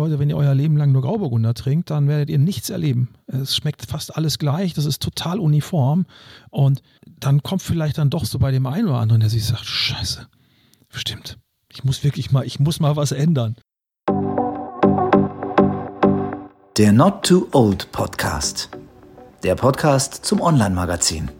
[0.00, 3.10] Leute, wenn ihr euer Leben lang nur Grauburgunder trinkt, dann werdet ihr nichts erleben.
[3.26, 6.06] Es schmeckt fast alles gleich, das ist total uniform.
[6.48, 9.66] Und dann kommt vielleicht dann doch so bei dem einen oder anderen, der sich sagt,
[9.66, 10.26] scheiße,
[10.88, 11.36] stimmt,
[11.70, 13.56] ich muss wirklich mal, ich muss mal was ändern.
[16.78, 18.70] Der Not Too Old Podcast.
[19.42, 21.30] Der Podcast zum Online-Magazin.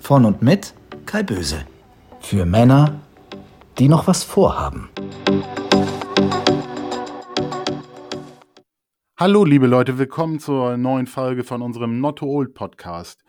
[0.00, 0.72] Von und mit
[1.04, 1.66] Kai Böse.
[2.20, 3.00] Für Männer,
[3.78, 4.88] die noch was vorhaben.
[9.16, 13.22] Hallo, liebe Leute, willkommen zur neuen Folge von unserem Not Too Old Podcast.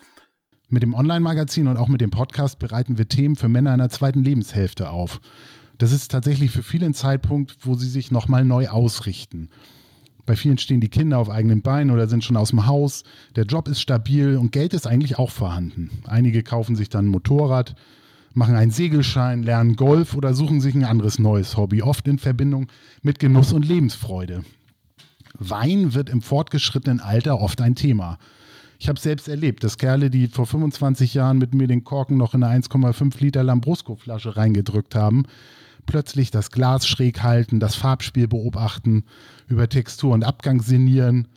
[0.67, 3.91] Mit dem Online-Magazin und auch mit dem Podcast bereiten wir Themen für Männer in der
[3.91, 5.21] zweiten Lebenshälfte auf.
[5.77, 9.49] Das ist tatsächlich für viele ein Zeitpunkt, wo sie sich nochmal neu ausrichten.
[10.25, 13.03] Bei vielen stehen die Kinder auf eigenen Beinen oder sind schon aus dem Haus.
[13.35, 15.91] Der Job ist stabil und Geld ist eigentlich auch vorhanden.
[16.05, 17.75] Einige kaufen sich dann ein Motorrad,
[18.33, 22.69] machen einen Segelschein, lernen Golf oder suchen sich ein anderes neues Hobby, oft in Verbindung
[23.03, 24.43] mit Genuss und Lebensfreude.
[25.39, 28.17] Wein wird im fortgeschrittenen Alter oft ein Thema.
[28.79, 32.33] Ich habe selbst erlebt, dass Kerle, die vor 25 Jahren mit mir den Korken noch
[32.33, 35.23] in eine 1,5 Liter Lambrusco-Flasche reingedrückt haben,
[35.85, 39.03] plötzlich das Glas schräg halten, das Farbspiel beobachten,
[39.47, 41.27] über Textur und Abgang sinnieren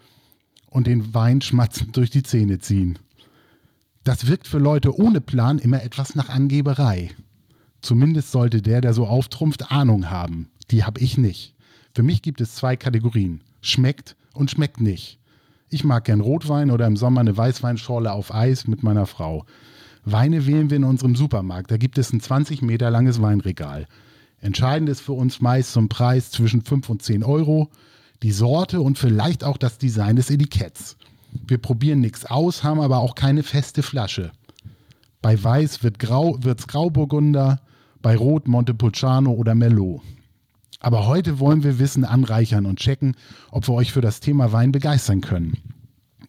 [0.67, 2.99] und den Wein schmatzend durch die Zähne ziehen.
[4.05, 7.11] Das wirkt für Leute ohne Plan immer etwas nach Angeberei.
[7.81, 10.49] Zumindest sollte der, der so auftrumpft, Ahnung haben.
[10.71, 11.55] Die habe ich nicht.
[11.95, 13.43] Für mich gibt es zwei Kategorien.
[13.61, 15.19] Schmeckt und schmeckt nicht.
[15.71, 19.45] Ich mag gern Rotwein oder im Sommer eine Weißweinschorle auf Eis mit meiner Frau.
[20.05, 21.71] Weine wählen wir in unserem Supermarkt.
[21.71, 23.87] Da gibt es ein 20 Meter langes Weinregal.
[24.41, 27.69] Entscheidend ist für uns meist ein Preis zwischen 5 und 10 Euro,
[28.23, 30.97] die Sorte und vielleicht auch das Design des Etiketts.
[31.47, 34.33] Wir probieren nichts aus, haben aber auch keine feste Flasche.
[35.21, 37.61] Bei Weiß wird Grau, Grauburgunder,
[38.01, 40.01] bei Rot Montepulciano oder Merlot.
[40.81, 43.17] Aber heute wollen wir Wissen anreichern und checken,
[43.51, 45.57] ob wir euch für das Thema Wein begeistern können.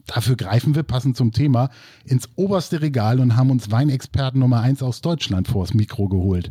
[0.08, 1.69] Dafür greifen wir passend zum Thema
[2.03, 6.49] ins oberste Regal und haben uns Weinexperten Nummer 1 aus Deutschland vors Mikro geholt.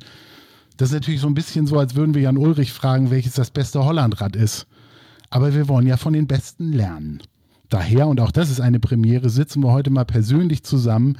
[0.77, 3.51] Das ist natürlich so ein bisschen so, als würden wir Jan Ulrich fragen, welches das
[3.51, 4.69] beste Hollandrad ist.
[5.29, 7.21] Aber wir wollen ja von den Besten lernen.
[7.69, 11.19] Daher, und auch das ist eine Premiere, sitzen wir heute mal persönlich zusammen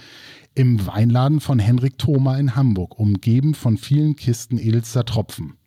[0.55, 5.58] im Weinladen von Henrik Thoma in Hamburg, umgeben von vielen Kisten edelster Tropfen.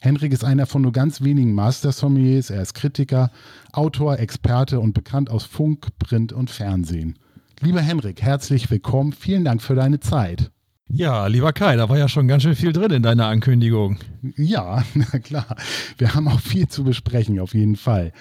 [0.00, 2.50] Henrik ist einer von nur ganz wenigen Master-Sommeliers.
[2.50, 3.30] Er ist Kritiker,
[3.72, 7.18] Autor, Experte und bekannt aus Funk, Print und Fernsehen.
[7.60, 9.12] Lieber Henrik, herzlich willkommen.
[9.12, 10.52] Vielen Dank für deine Zeit.
[10.88, 13.98] Ja, lieber Kai, da war ja schon ganz schön viel drin in deiner Ankündigung.
[14.36, 15.56] Ja, na klar.
[15.98, 18.12] Wir haben auch viel zu besprechen, auf jeden Fall.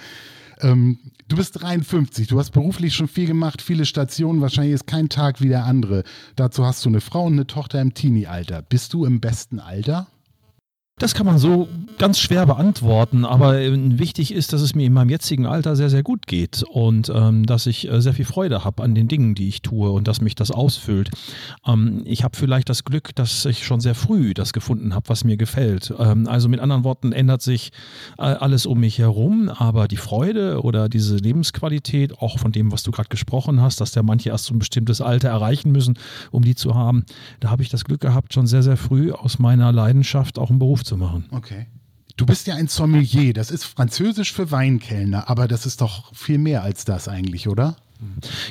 [0.59, 5.09] Ähm, du bist 53, du hast beruflich schon viel gemacht, viele Stationen, wahrscheinlich ist kein
[5.09, 6.03] Tag wie der andere.
[6.35, 8.63] Dazu hast du eine Frau und eine Tochter im Teenie-Alter.
[8.63, 10.07] Bist du im besten Alter?
[10.99, 11.67] Das kann man so
[11.99, 15.91] ganz schwer beantworten, aber äh, wichtig ist, dass es mir in meinem jetzigen Alter sehr,
[15.91, 19.35] sehr gut geht und ähm, dass ich äh, sehr viel Freude habe an den Dingen,
[19.35, 21.11] die ich tue und dass mich das ausfüllt.
[21.67, 25.23] Ähm, ich habe vielleicht das Glück, dass ich schon sehr früh das gefunden habe, was
[25.23, 25.93] mir gefällt.
[25.99, 27.71] Ähm, also mit anderen Worten ändert sich
[28.17, 32.81] äh, alles um mich herum, aber die Freude oder diese Lebensqualität, auch von dem, was
[32.81, 35.99] du gerade gesprochen hast, dass der manche erst so ein bestimmtes Alter erreichen müssen,
[36.31, 37.05] um die zu haben,
[37.39, 40.57] da habe ich das Glück gehabt, schon sehr, sehr früh aus meiner Leidenschaft auch einen
[40.57, 41.25] Beruf zu machen.
[41.31, 41.67] Okay.
[42.15, 46.39] Du bist ja ein Sommelier, das ist französisch für Weinkellner, aber das ist doch viel
[46.39, 47.75] mehr als das eigentlich, oder?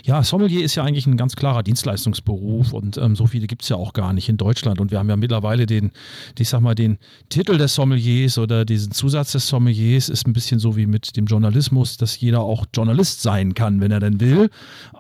[0.05, 3.69] Ja, Sommelier ist ja eigentlich ein ganz klarer Dienstleistungsberuf und ähm, so viele gibt es
[3.69, 4.81] ja auch gar nicht in Deutschland.
[4.81, 5.93] Und wir haben ja mittlerweile den,
[6.39, 6.99] ich sag mal, den
[7.29, 11.27] Titel des Sommeliers oder diesen Zusatz des Sommeliers ist ein bisschen so wie mit dem
[11.27, 14.51] Journalismus, dass jeder auch Journalist sein kann, wenn er denn will.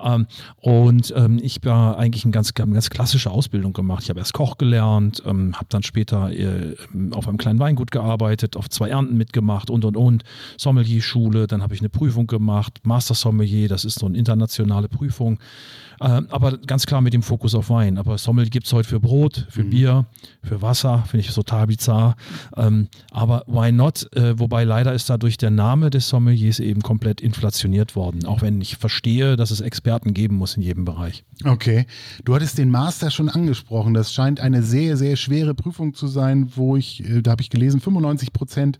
[0.03, 0.27] Ähm,
[0.61, 4.05] und ähm, ich habe eigentlich eine ganz, ganz klassische Ausbildung gemacht.
[4.05, 6.77] Ich habe erst Koch gelernt, ähm, habe dann später äh,
[7.11, 10.23] auf einem kleinen Weingut gearbeitet, auf zwei Ernten mitgemacht und und und.
[10.57, 14.89] Sommelier-Schule, dann habe ich eine Prüfung gemacht, Master Sommelier, das ist so ein Inter internationale
[14.89, 15.39] Prüfung.
[15.99, 17.99] Äh, aber ganz klar mit dem Fokus auf Wein.
[17.99, 19.71] Aber Sommel gibt es heute für Brot, für mhm.
[19.71, 20.07] Bier,
[20.43, 22.17] für Wasser, finde ich total bizarr.
[22.57, 24.07] Ähm, aber why not?
[24.15, 28.27] Äh, wobei leider ist dadurch der Name des Sommeliers eben komplett inflationiert worden.
[28.27, 31.25] Auch wenn ich verstehe, dass es Experten geben muss in jedem Bereich.
[31.45, 31.87] Okay.
[32.25, 33.95] Du hattest den Master schon angesprochen.
[33.95, 37.51] Das scheint eine sehr, sehr schwere Prüfung zu sein, wo ich, äh, da habe ich
[37.51, 38.79] gelesen, 95 Prozent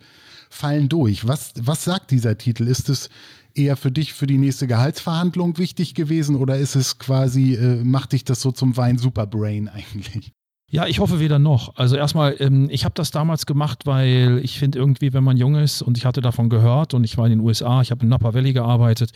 [0.51, 1.27] fallen durch.
[1.27, 2.69] Was, was sagt dieser Titel?
[2.69, 3.09] Ist es
[3.57, 8.13] eher für dich für die nächste Gehaltsverhandlung wichtig gewesen oder ist es quasi, äh, macht
[8.13, 10.33] dich das so zum Wein Superbrain eigentlich?
[10.77, 11.75] Ja, ich hoffe weder noch.
[11.77, 15.55] Also erstmal, ähm, ich habe das damals gemacht, weil ich finde irgendwie, wenn man jung
[15.55, 18.11] ist und ich hatte davon gehört und ich war in den USA, ich habe in
[18.11, 19.13] Napa Valley gearbeitet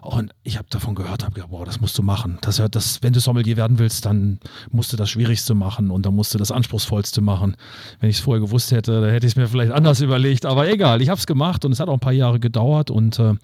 [0.00, 2.38] und ich habe davon gehört, habe gedacht, boah, das musst du machen.
[2.42, 4.38] Das, das, wenn du Sommelier werden willst, dann
[4.70, 7.56] musst du das Schwierigste machen und dann musst du das Anspruchsvollste machen.
[7.98, 10.46] Wenn ich es vorher gewusst hätte, dann hätte ich es mir vielleicht anders überlegt.
[10.46, 13.18] Aber egal, ich habe es gemacht und es hat auch ein paar Jahre gedauert und
[13.18, 13.34] äh,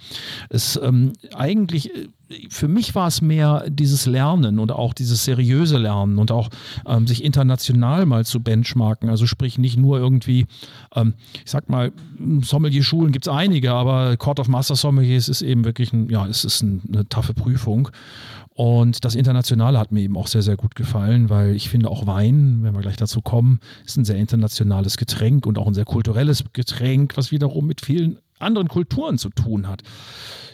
[0.48, 2.06] es ähm, eigentlich äh,
[2.50, 6.50] für mich war es mehr dieses Lernen und auch dieses seriöse Lernen und auch
[6.86, 9.08] ähm, sich international mal zu benchmarken.
[9.08, 10.46] Also sprich nicht nur irgendwie,
[10.94, 11.14] ähm,
[11.44, 11.92] ich sag mal,
[12.42, 16.44] Sommelier-Schulen gibt es einige, aber Court of Master Sommeliers ist eben wirklich ein, ja, es
[16.44, 17.88] ist ein, eine taffe Prüfung.
[18.58, 22.08] Und das Internationale hat mir eben auch sehr, sehr gut gefallen, weil ich finde auch
[22.08, 25.84] Wein, wenn wir gleich dazu kommen, ist ein sehr internationales Getränk und auch ein sehr
[25.84, 29.82] kulturelles Getränk, was wiederum mit vielen anderen Kulturen zu tun hat.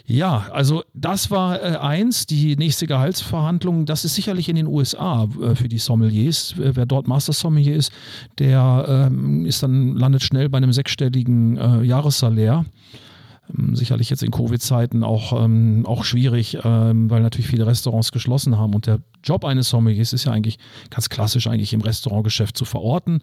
[0.07, 3.85] Ja, also das war äh, eins, die nächste Gehaltsverhandlung.
[3.85, 6.53] Das ist sicherlich in den USA äh, für die Sommeliers.
[6.57, 7.91] Wer dort Master Sommelier ist,
[8.37, 12.65] der ähm, ist dann landet schnell bei einem sechsstelligen äh, Jahressalär.
[13.57, 18.59] Ähm, sicherlich jetzt in Covid-Zeiten auch, ähm, auch schwierig, ähm, weil natürlich viele Restaurants geschlossen
[18.59, 18.75] haben.
[18.75, 20.59] Und der Job eines Sommeliers ist ja eigentlich
[20.91, 23.21] ganz klassisch, eigentlich im Restaurantgeschäft zu verorten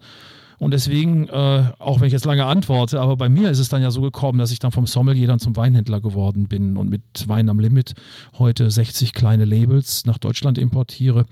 [0.63, 3.81] und deswegen, äh, auch wenn ich jetzt lange antworte, aber bei mir ist es dann
[3.81, 7.01] ja so gekommen, dass ich dann vom Sommelier dann zum Weinhändler geworden bin und mit
[7.27, 7.95] Wein am Limit
[8.39, 11.25] heute 60 kleine Labels nach Deutschland importiere.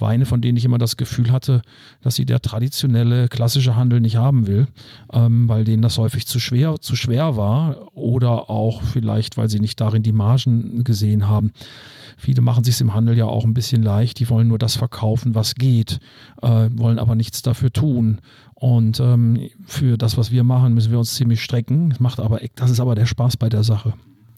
[0.00, 1.62] Weine, von denen ich immer das Gefühl hatte,
[2.00, 4.66] dass sie der traditionelle klassische Handel nicht haben will,
[5.12, 9.60] ähm, weil denen das häufig zu schwer, zu schwer war oder auch vielleicht, weil sie
[9.60, 11.52] nicht darin die Margen gesehen haben.
[12.16, 14.18] Viele machen sich im Handel ja auch ein bisschen leicht.
[14.20, 15.98] Die wollen nur das verkaufen, was geht,
[16.40, 18.20] äh, wollen aber nichts dafür tun.
[18.62, 21.90] Und ähm, für das, was wir machen, müssen wir uns ziemlich strecken.
[21.90, 23.94] Das macht aber, das ist aber der Spaß bei der Sache.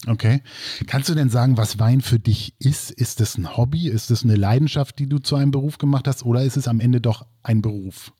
[0.06, 0.40] Okay.
[0.86, 2.90] Kannst du denn sagen, was Wein für dich ist?
[2.90, 3.86] Ist es ein Hobby?
[3.86, 6.24] Ist es eine Leidenschaft, die du zu einem Beruf gemacht hast?
[6.24, 8.14] Oder ist es am Ende doch ein Beruf?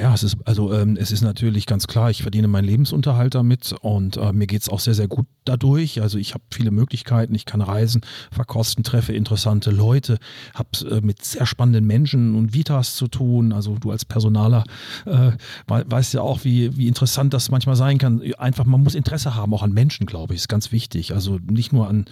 [0.00, 3.74] Ja, es ist, also ähm, es ist natürlich ganz klar, ich verdiene meinen Lebensunterhalt damit
[3.80, 6.00] und äh, mir geht es auch sehr, sehr gut dadurch.
[6.02, 8.00] Also ich habe viele Möglichkeiten, ich kann reisen,
[8.32, 10.18] verkosten, treffe interessante Leute,
[10.54, 13.52] habe äh, mit sehr spannenden Menschen und Vitas zu tun.
[13.52, 14.64] Also du als Personaler
[15.06, 15.32] äh,
[15.66, 18.22] weißt ja auch, wie, wie interessant das manchmal sein kann.
[18.38, 21.14] Einfach, man muss Interesse haben, auch an Menschen, glaube ich, ist ganz wichtig.
[21.14, 22.06] Also nicht nur an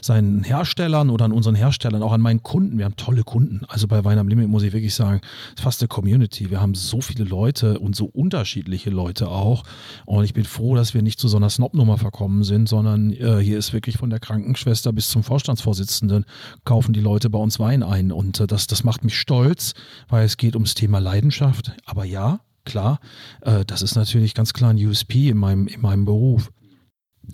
[0.00, 2.78] seinen Herstellern oder an unseren Herstellern, auch an meinen Kunden.
[2.78, 3.62] Wir haben tolle Kunden.
[3.68, 6.50] Also bei Wein am Limit muss ich wirklich sagen, es ist fast eine Community.
[6.50, 9.64] Wir haben so viele Leute und so unterschiedliche Leute auch.
[10.04, 13.38] Und ich bin froh, dass wir nicht zu so einer Snob-Nummer verkommen sind, sondern äh,
[13.38, 16.24] hier ist wirklich von der Krankenschwester bis zum Vorstandsvorsitzenden
[16.64, 18.12] kaufen die Leute bei uns Wein ein.
[18.12, 19.74] Und äh, das, das macht mich stolz,
[20.08, 21.72] weil es geht ums Thema Leidenschaft.
[21.84, 23.00] Aber ja, klar,
[23.42, 26.50] äh, das ist natürlich ganz klar ein USP in meinem, in meinem Beruf.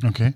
[0.03, 0.35] Okay.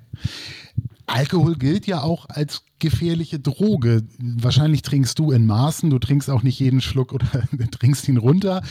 [1.07, 4.03] Alkohol gilt ja auch als gefährliche Droge.
[4.19, 7.27] Wahrscheinlich trinkst du in Maßen, du trinkst auch nicht jeden Schluck oder
[7.71, 8.63] trinkst ihn runter.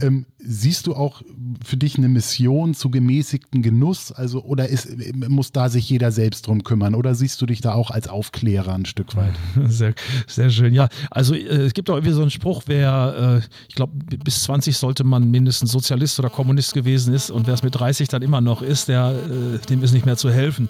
[0.00, 1.22] Ähm, siehst du auch
[1.64, 4.12] für dich eine Mission zu gemäßigten Genuss?
[4.12, 4.88] Also, oder ist,
[5.28, 6.94] muss da sich jeder selbst drum kümmern?
[6.94, 9.34] Oder siehst du dich da auch als Aufklärer ein Stück weit?
[9.66, 9.94] Sehr,
[10.26, 10.72] sehr schön.
[10.72, 13.92] Ja, also äh, es gibt auch irgendwie so einen Spruch, wer, äh, ich glaube,
[14.24, 18.08] bis 20 sollte man mindestens Sozialist oder Kommunist gewesen ist und wer es mit 30
[18.08, 20.68] dann immer noch ist, der, äh, dem ist nicht mehr zu helfen.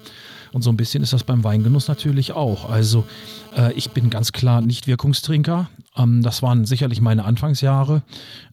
[0.53, 2.69] Und so ein bisschen ist das beim Weingenuss natürlich auch.
[2.69, 3.05] Also
[3.55, 5.69] äh, ich bin ganz klar nicht Wirkungstrinker.
[5.95, 8.03] Ähm, das waren sicherlich meine Anfangsjahre.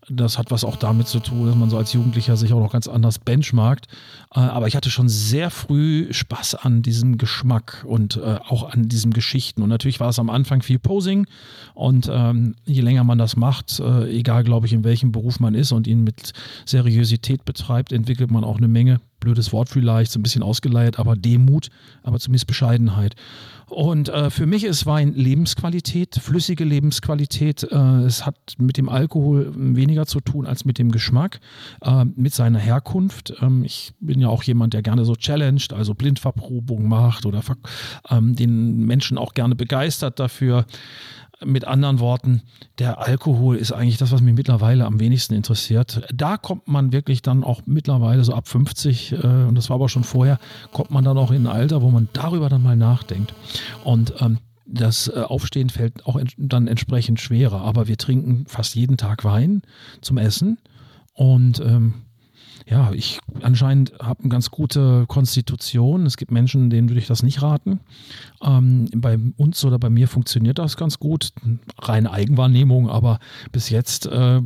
[0.08, 2.72] Das hat was auch damit zu tun, dass man so als Jugendlicher sich auch noch
[2.72, 3.86] ganz anders benchmarkt.
[4.34, 8.88] Äh, aber ich hatte schon sehr früh Spaß an diesem Geschmack und äh, auch an
[8.88, 9.62] diesen Geschichten.
[9.62, 11.26] Und natürlich war es am Anfang viel Posing.
[11.74, 15.54] Und ähm, je länger man das macht, äh, egal glaube ich, in welchem Beruf man
[15.54, 16.32] ist und ihn mit
[16.64, 21.16] Seriosität betreibt, entwickelt man auch eine Menge blödes Wort vielleicht, so ein bisschen ausgeleiert, aber
[21.16, 21.68] Demut,
[22.02, 23.14] aber zumindest Bescheidenheit.
[23.68, 27.64] Und äh, für mich ist Wein Lebensqualität, flüssige Lebensqualität.
[27.64, 31.40] Äh, es hat mit dem Alkohol weniger zu tun als mit dem Geschmack,
[31.82, 33.34] äh, mit seiner Herkunft.
[33.42, 37.42] Ähm, ich bin ja auch jemand, der gerne so challenged, also Blindverprobung macht oder
[38.08, 40.64] ähm, den Menschen auch gerne begeistert dafür.
[41.44, 42.42] Mit anderen Worten,
[42.78, 46.02] der Alkohol ist eigentlich das, was mich mittlerweile am wenigsten interessiert.
[46.12, 49.88] Da kommt man wirklich dann auch mittlerweile so ab 50, äh, und das war aber
[49.88, 50.38] schon vorher,
[50.72, 53.34] kommt man dann auch in ein Alter, wo man darüber dann mal nachdenkt.
[53.84, 57.62] Und ähm, das äh, Aufstehen fällt auch dann entsprechend schwerer.
[57.62, 59.62] Aber wir trinken fast jeden Tag Wein
[60.00, 60.58] zum Essen.
[61.14, 61.94] Und ähm,
[62.70, 66.04] ja, ich anscheinend habe eine ganz gute Konstitution.
[66.06, 67.80] Es gibt Menschen, denen würde ich das nicht raten.
[68.42, 71.30] Ähm, bei uns oder bei mir funktioniert das ganz gut.
[71.78, 73.20] Reine Eigenwahrnehmung, aber
[73.52, 74.42] bis jetzt äh,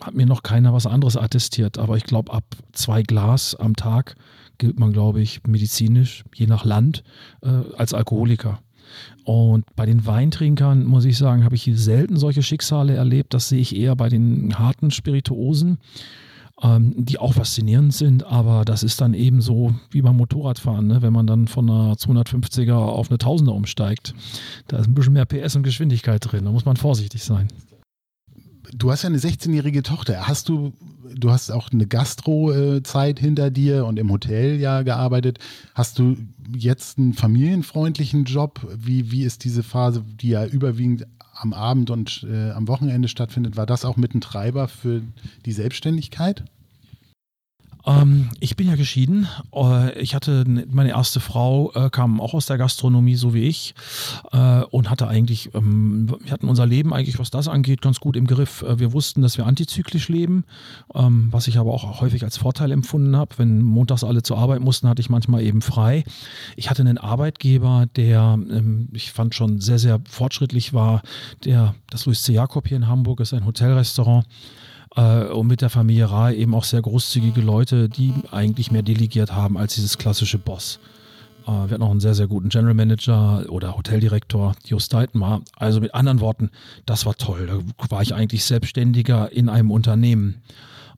[0.00, 1.78] hat mir noch keiner was anderes attestiert.
[1.78, 4.14] Aber ich glaube, ab zwei Glas am Tag
[4.58, 7.02] gilt man, glaube ich, medizinisch, je nach Land,
[7.42, 8.60] äh, als Alkoholiker.
[9.24, 13.34] Und bei den Weintrinkern, muss ich sagen, habe ich selten solche Schicksale erlebt.
[13.34, 15.78] Das sehe ich eher bei den harten Spirituosen,
[16.62, 18.24] ähm, die auch faszinierend sind.
[18.24, 21.02] Aber das ist dann eben so wie beim Motorradfahren, ne?
[21.02, 24.14] wenn man dann von einer 250er auf eine 1000er umsteigt.
[24.68, 26.44] Da ist ein bisschen mehr PS und Geschwindigkeit drin.
[26.44, 27.48] Da muss man vorsichtig sein.
[28.74, 30.26] Du hast ja eine 16-jährige Tochter.
[30.26, 30.72] Hast du,
[31.14, 35.38] du hast auch eine Gastro-Zeit hinter dir und im Hotel ja gearbeitet.
[35.74, 36.16] Hast du
[36.54, 38.66] jetzt einen familienfreundlichen Job?
[38.76, 41.06] Wie, wie ist diese Phase, die ja überwiegend
[41.38, 43.56] am Abend und äh, am Wochenende stattfindet?
[43.56, 45.02] War das auch mit ein Treiber für
[45.44, 46.44] die Selbstständigkeit?
[47.86, 49.28] Ähm, ich bin ja geschieden.
[49.54, 53.74] Äh, ich hatte meine erste Frau, äh, kam auch aus der Gastronomie, so wie ich,
[54.32, 58.16] äh, und hatte eigentlich, ähm, wir hatten unser Leben eigentlich, was das angeht, ganz gut
[58.16, 58.62] im Griff.
[58.62, 60.44] Äh, wir wussten, dass wir antizyklisch leben,
[60.94, 63.38] ähm, was ich aber auch häufig als Vorteil empfunden habe.
[63.38, 66.04] Wenn montags alle zur Arbeit mussten, hatte ich manchmal eben frei.
[66.56, 71.02] Ich hatte einen Arbeitgeber, der, ähm, ich fand schon sehr, sehr fortschrittlich war,
[71.44, 72.32] der, das Louis C.
[72.32, 74.26] Jakob hier in Hamburg ist ein Hotelrestaurant
[75.00, 79.58] und mit der Familie Ra eben auch sehr großzügige Leute, die eigentlich mehr delegiert haben
[79.58, 80.78] als dieses klassische Boss.
[81.46, 85.42] Äh, wir hatten auch einen sehr, sehr guten General Manager oder Hoteldirektor, Just Deitenmar.
[85.56, 86.50] Also mit anderen Worten,
[86.84, 87.46] das war toll.
[87.46, 90.42] Da war ich eigentlich Selbstständiger in einem Unternehmen.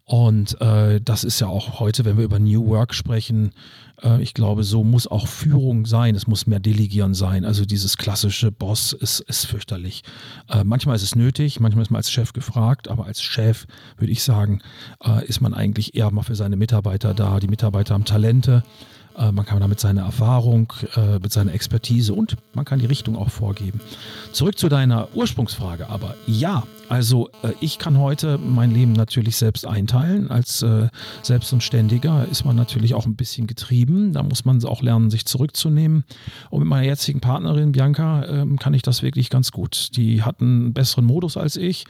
[0.09, 3.51] Und äh, das ist ja auch heute, wenn wir über New Work sprechen,
[4.03, 6.15] äh, ich glaube, so muss auch Führung sein.
[6.15, 7.45] Es muss mehr Delegieren sein.
[7.45, 10.05] Also dieses klassische Boss ist, ist fürchterlich.
[10.49, 13.67] Äh, manchmal ist es nötig, manchmal ist man als Chef gefragt, aber als Chef
[13.99, 14.63] würde ich sagen,
[15.05, 17.39] äh, ist man eigentlich eher mal für seine Mitarbeiter da.
[17.39, 18.63] Die Mitarbeiter haben Talente.
[19.15, 23.15] Äh, man kann damit seine Erfahrung, äh, mit seiner Expertise und man kann die Richtung
[23.15, 23.79] auch vorgeben.
[24.33, 29.67] Zurück zu deiner Ursprungsfrage, aber ja, also äh, ich kann heute mein Leben natürlich selbst
[29.67, 30.31] einteilen.
[30.31, 30.65] Als
[31.23, 34.13] Selbst und Ständiger ist man natürlich auch ein bisschen getrieben.
[34.13, 36.05] Da muss man auch lernen, sich zurückzunehmen.
[36.51, 39.97] Und mit meiner jetzigen Partnerin Bianca ähm, kann ich das wirklich ganz gut.
[39.97, 41.85] Die hat einen besseren Modus als ich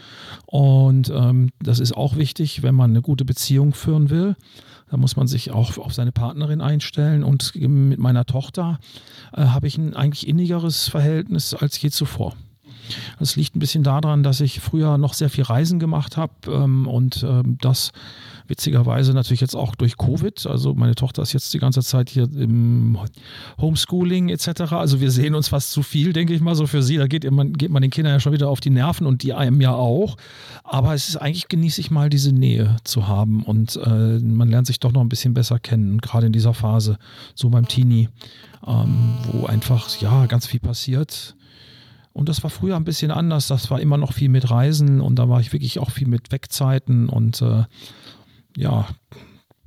[0.47, 4.37] und ähm, das ist auch wichtig, wenn man eine gute Beziehung führen will.
[4.91, 7.23] Da muss man sich auch auf seine Partnerin einstellen.
[7.23, 8.79] Und mit meiner Tochter
[9.35, 12.35] äh, habe ich ein eigentlich innigeres Verhältnis als je zuvor.
[13.19, 16.87] Das liegt ein bisschen daran, dass ich früher noch sehr viel Reisen gemacht habe ähm,
[16.87, 17.93] und ähm, das
[18.49, 20.47] witzigerweise natürlich jetzt auch durch Covid.
[20.47, 22.99] Also meine Tochter ist jetzt die ganze Zeit hier im
[23.61, 24.73] Homeschooling etc.
[24.73, 26.97] Also wir sehen uns fast zu viel, denke ich mal, so für sie.
[26.97, 29.35] Da geht man, geht man den Kindern ja schon wieder auf die Nerven und die
[29.35, 30.17] einem ja auch.
[30.65, 34.67] Aber es ist eigentlich genieße ich mal diese Nähe zu haben und äh, man lernt
[34.67, 36.99] sich doch noch ein bisschen besser kennen, gerade in dieser Phase,
[37.35, 38.09] so beim Teenie,
[38.67, 41.37] ähm, wo einfach ja ganz viel passiert.
[42.13, 43.49] Und das war früher ein bisschen anders.
[43.49, 46.33] Das war immer noch viel mit Reisen und da war ich wirklich auch viel mit
[46.33, 47.65] Wegzeiten und äh,
[48.57, 48.89] ja,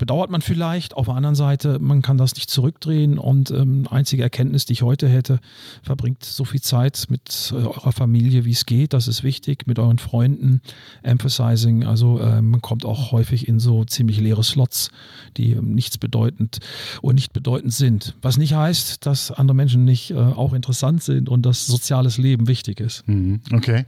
[0.01, 0.96] bedauert man vielleicht.
[0.96, 4.81] Auf der anderen Seite, man kann das nicht zurückdrehen und ähm, einzige Erkenntnis, die ich
[4.81, 5.39] heute hätte,
[5.84, 8.93] verbringt so viel Zeit mit äh, eurer Familie, wie es geht.
[8.93, 10.62] Das ist wichtig, mit euren Freunden.
[11.03, 14.89] Emphasizing, also äh, man kommt auch häufig in so ziemlich leere Slots,
[15.38, 16.58] die ähm, nichts bedeutend
[17.03, 18.15] oder nicht bedeutend sind.
[18.24, 22.48] Was nicht heißt, dass andere Menschen nicht äh, auch interessant sind und dass soziales Leben
[22.48, 23.08] wichtig ist.
[23.08, 23.86] Mhm, okay.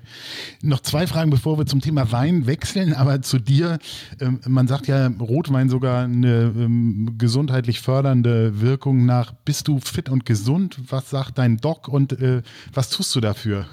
[0.62, 3.80] Noch zwei Fragen, bevor wir zum Thema Wein wechseln, aber zu dir.
[4.20, 9.34] Ähm, man sagt ja Rotwein sogar eine ähm, gesundheitlich fördernde Wirkung nach.
[9.46, 10.80] Bist du fit und gesund?
[10.90, 12.42] Was sagt dein Doc und äh,
[12.74, 13.66] was tust du dafür?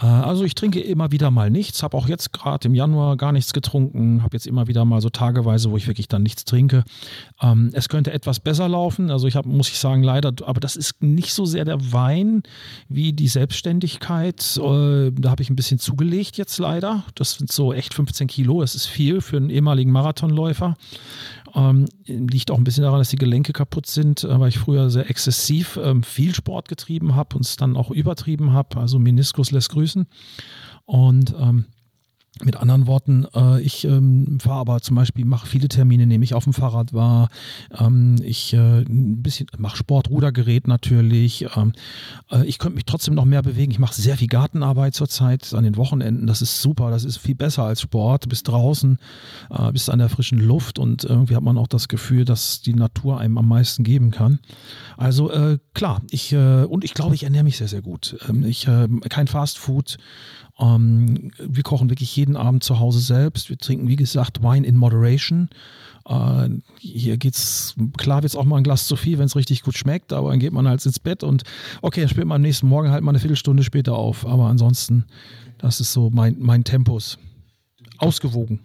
[0.00, 3.32] Äh, also ich trinke immer wieder mal nichts, habe auch jetzt gerade im Januar gar
[3.32, 6.84] nichts getrunken, habe jetzt immer wieder mal so tageweise, wo ich wirklich dann nichts trinke.
[7.40, 10.76] Ähm, es könnte etwas besser laufen, also ich habe, muss ich sagen, leider, aber das
[10.76, 12.42] ist nicht so sehr der Wein
[12.88, 14.56] wie die Selbstständigkeit.
[14.56, 17.04] Äh, da habe ich ein bisschen zugelegt jetzt leider.
[17.14, 20.76] Das sind so echt 15 Kilo, das ist viel für einen ehemaligen Marathonläufer.
[21.56, 24.90] Ähm, liegt auch ein bisschen daran, dass die Gelenke kaputt sind, äh, weil ich früher
[24.90, 28.78] sehr exzessiv ähm, viel Sport getrieben habe und es dann auch übertrieben habe.
[28.78, 30.06] Also Meniskus lässt grüßen.
[30.84, 31.64] Und ähm,
[32.44, 36.34] mit anderen Worten, äh, ich ähm, fahre aber zum Beispiel, mache viele Termine, nehme ich
[36.34, 37.28] auf dem Fahrrad wahr.
[37.78, 41.46] Ähm, ich äh, ein bisschen mache Sport, Rudergerät natürlich.
[41.56, 41.72] Ähm,
[42.30, 43.72] äh, ich könnte mich trotzdem noch mehr bewegen.
[43.72, 46.26] Ich mache sehr viel Gartenarbeit zurzeit an den Wochenenden.
[46.26, 48.26] Das ist super, das ist viel besser als Sport.
[48.26, 48.98] Du bist draußen,
[49.50, 52.74] äh, bist an der frischen Luft und irgendwie hat man auch das Gefühl, dass die
[52.74, 54.40] Natur einem am meisten geben kann.
[54.98, 58.18] Also äh, klar, ich äh, und ich glaube, ich ernähre mich sehr, sehr gut.
[58.28, 59.96] Ähm, ich äh, kein Fast Food
[60.58, 63.50] ähm, wir kochen wirklich jeden Abend zu Hause selbst.
[63.50, 65.48] Wir trinken, wie gesagt, Wine in Moderation.
[66.08, 66.48] Äh,
[66.78, 69.76] hier geht's, klar wird es auch mal ein Glas zu viel, wenn es richtig gut
[69.76, 71.42] schmeckt, aber dann geht man halt ins Bett und
[71.82, 74.26] okay, dann spielt man am nächsten Morgen halt mal eine Viertelstunde später auf.
[74.26, 75.04] Aber ansonsten,
[75.58, 77.18] das ist so mein, mein Tempus.
[77.98, 78.60] Ausgewogen.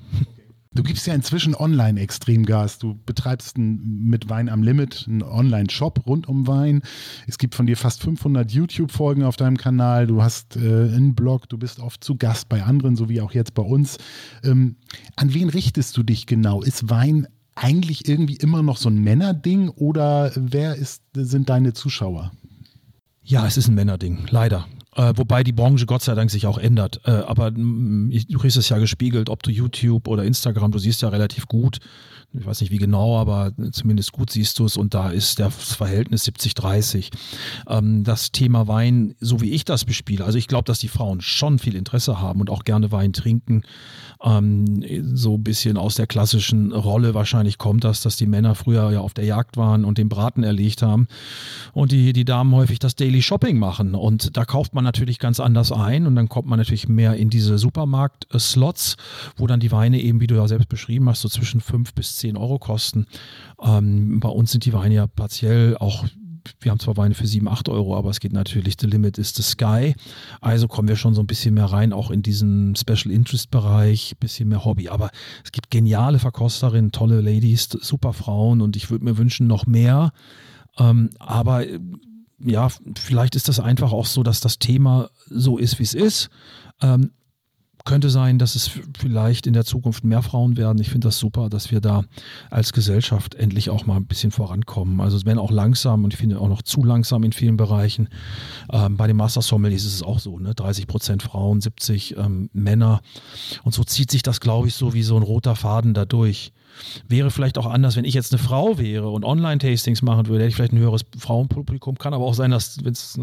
[0.74, 2.80] Du gibst ja inzwischen online extrem Gas.
[2.80, 6.82] Du betreibst ein, mit Wein am Limit einen Online-Shop rund um Wein.
[7.28, 10.08] Es gibt von dir fast 500 YouTube-Folgen auf deinem Kanal.
[10.08, 11.50] Du hast äh, einen Blog.
[11.50, 13.98] Du bist oft zu Gast bei anderen, so wie auch jetzt bei uns.
[14.46, 14.78] Ähm,
[15.18, 16.62] an wen richtest du dich genau?
[16.62, 22.32] Ist Wein eigentlich irgendwie immer noch so ein Männerding oder wer ist, sind deine Zuschauer?
[23.24, 24.68] Ja, es ist ein Männerding, leider.
[24.96, 27.02] Äh, wobei die Branche Gott sei Dank sich auch ändert.
[27.06, 30.80] Äh, aber mh, mm, du kriegst es ja gespiegelt, ob du YouTube oder Instagram, du
[30.80, 31.80] siehst ja relativ gut,
[32.34, 35.76] ich weiß nicht wie genau, aber zumindest gut siehst du es und da ist das
[35.76, 37.10] Verhältnis 70-30.
[37.68, 41.20] Ähm, das Thema Wein, so wie ich das bespiele, also ich glaube, dass die Frauen
[41.22, 43.64] schon viel Interesse haben und auch gerne Wein trinken.
[44.24, 44.84] Ähm,
[45.14, 49.02] so ein bisschen aus der klassischen Rolle wahrscheinlich kommt das, dass die Männer früher ja
[49.02, 51.08] auf der Jagd waren und den Braten erlegt haben
[51.74, 55.40] und die, die Damen häufig das Daily Shopping machen und da kauft man natürlich ganz
[55.40, 58.98] anders ein und dann kommt man natürlich mehr in diese Supermarkt-Slots,
[59.38, 62.18] wo dann die Weine eben, wie du ja selbst beschrieben hast, so zwischen fünf bis
[62.18, 63.06] 10 Euro kosten.
[63.62, 66.06] Ähm, bei uns sind die Weine ja partiell auch
[66.60, 69.34] wir haben zwar Weine für 7, 8 Euro, aber es geht natürlich, the limit is
[69.36, 69.96] the sky.
[70.40, 74.16] Also kommen wir schon so ein bisschen mehr rein, auch in diesen Special Interest Bereich,
[74.20, 74.90] bisschen mehr Hobby.
[74.90, 75.12] Aber
[75.44, 80.12] es gibt geniale Verkosterinnen, tolle Ladies, super Frauen und ich würde mir wünschen, noch mehr.
[80.78, 81.66] Ähm, aber
[82.44, 86.30] ja, vielleicht ist das einfach auch so, dass das Thema so ist, wie es ist.
[86.82, 87.12] Ähm,
[87.86, 90.80] könnte sein, dass es vielleicht in der Zukunft mehr Frauen werden.
[90.80, 92.04] Ich finde das super, dass wir da
[92.50, 95.02] als Gesellschaft endlich auch mal ein bisschen vorankommen.
[95.02, 98.10] Also es werden auch langsam und ich finde auch noch zu langsam in vielen Bereichen.
[98.72, 100.54] Ähm, bei den Master Sommeliers ist es auch so, ne?
[100.54, 103.02] 30 Prozent Frauen, 70 ähm, Männer.
[103.64, 106.54] Und so zieht sich das, glaube ich, so wie so ein roter Faden dadurch.
[107.08, 110.50] Wäre vielleicht auch anders, wenn ich jetzt eine Frau wäre und Online-Tastings machen würde, hätte
[110.50, 111.98] ich vielleicht ein höheres Frauenpublikum.
[111.98, 113.20] Kann aber auch sein, dass, wenn es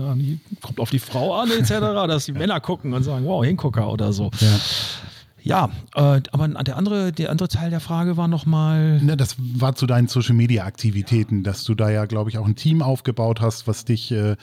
[0.62, 1.70] kommt auf die Frau an, etc.,
[2.06, 4.30] dass die Männer gucken und sagen, wow, Hingucker oder so.
[4.40, 4.58] Ja.
[5.40, 9.00] Ja, äh, aber der andere, der andere Teil der Frage war nochmal.
[9.00, 12.46] Ne, das war zu deinen Social Media Aktivitäten, dass du da ja, glaube ich, auch
[12.46, 14.36] ein Team aufgebaut hast, was dich äh,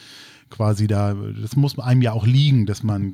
[0.56, 3.14] quasi da, das muss einem ja auch liegen, dass man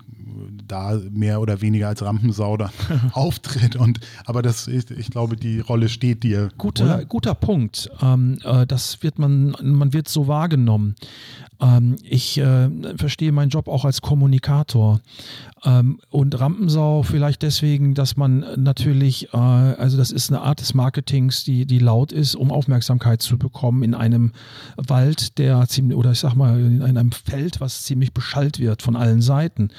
[0.68, 2.72] da mehr oder weniger als Rampensau dann
[3.14, 3.76] auftritt.
[3.76, 6.50] Und aber das ist, ich glaube, die Rolle steht dir.
[6.58, 7.90] Guter, guter Punkt.
[8.02, 10.96] Ähm, äh, das wird man, man wird so wahrgenommen.
[11.62, 15.00] Ähm, ich äh, verstehe meinen Job auch als Kommunikator.
[15.64, 20.74] Ähm, und Rampensau vielleicht deswegen, dass man natürlich, äh, also das ist eine Art des
[20.74, 24.32] Marketings, die, die laut ist, um Aufmerksamkeit zu bekommen in einem
[24.76, 28.96] Wald, der ziemlich, oder ich sag mal, in einem Feld, was ziemlich beschallt wird von
[28.96, 29.70] allen Seiten.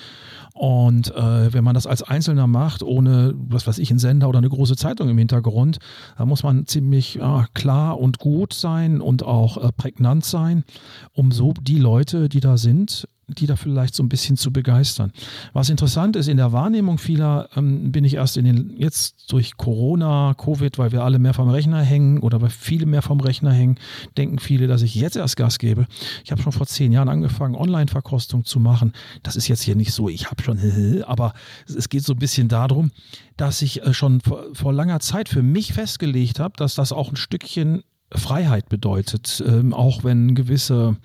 [0.54, 4.38] Und äh, wenn man das als Einzelner macht, ohne, was weiß ich, einen Sender oder
[4.38, 5.78] eine große Zeitung im Hintergrund,
[6.17, 10.65] da muss man ziemlich äh, klar und gut sein und auch äh, prägnant sein,
[11.12, 15.13] um so die Leute, die da sind, die da vielleicht so ein bisschen zu begeistern.
[15.52, 19.56] Was interessant ist, in der Wahrnehmung vieler ähm, bin ich erst in den, jetzt durch
[19.56, 23.52] Corona, Covid, weil wir alle mehr vom Rechner hängen oder weil viele mehr vom Rechner
[23.52, 23.78] hängen,
[24.17, 25.87] denken viele, dass ich jetzt erst Gas gebe.
[26.25, 28.93] Ich habe schon vor zehn Jahren angefangen, Online-Verkostung zu machen.
[29.23, 30.58] Das ist jetzt hier nicht so, ich habe schon,
[31.06, 31.32] aber
[31.67, 32.91] es geht so ein bisschen darum,
[33.37, 37.11] dass ich äh, schon vor, vor langer Zeit für mich festgelegt habe, dass das auch
[37.11, 37.82] ein Stückchen
[38.15, 39.43] Freiheit bedeutet.
[39.47, 40.97] Ähm, auch wenn gewisse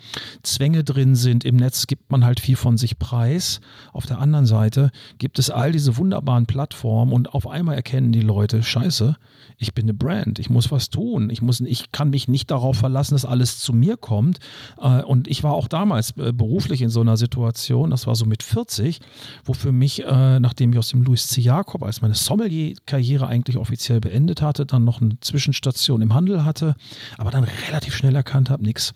[0.43, 3.62] Zwänge drin sind im Netz, gibt man halt viel von sich preis.
[3.93, 8.22] Auf der anderen Seite gibt es all diese wunderbaren Plattformen und auf einmal erkennen die
[8.22, 9.15] Leute, scheiße,
[9.60, 12.78] ich bin eine Brand, ich muss was tun, ich, muss, ich kann mich nicht darauf
[12.78, 14.39] verlassen, dass alles zu mir kommt.
[14.80, 18.26] Äh, und ich war auch damals äh, beruflich in so einer Situation, das war so
[18.26, 19.00] mit 40,
[19.46, 21.41] wo für mich, äh, nachdem ich aus dem Louis C.
[21.41, 26.76] Jakob als meine Sommelier-Karriere eigentlich offiziell beendet hatte, dann noch eine Zwischenstation im Handel hatte,
[27.17, 28.93] aber dann relativ schnell erkannt habe, nix.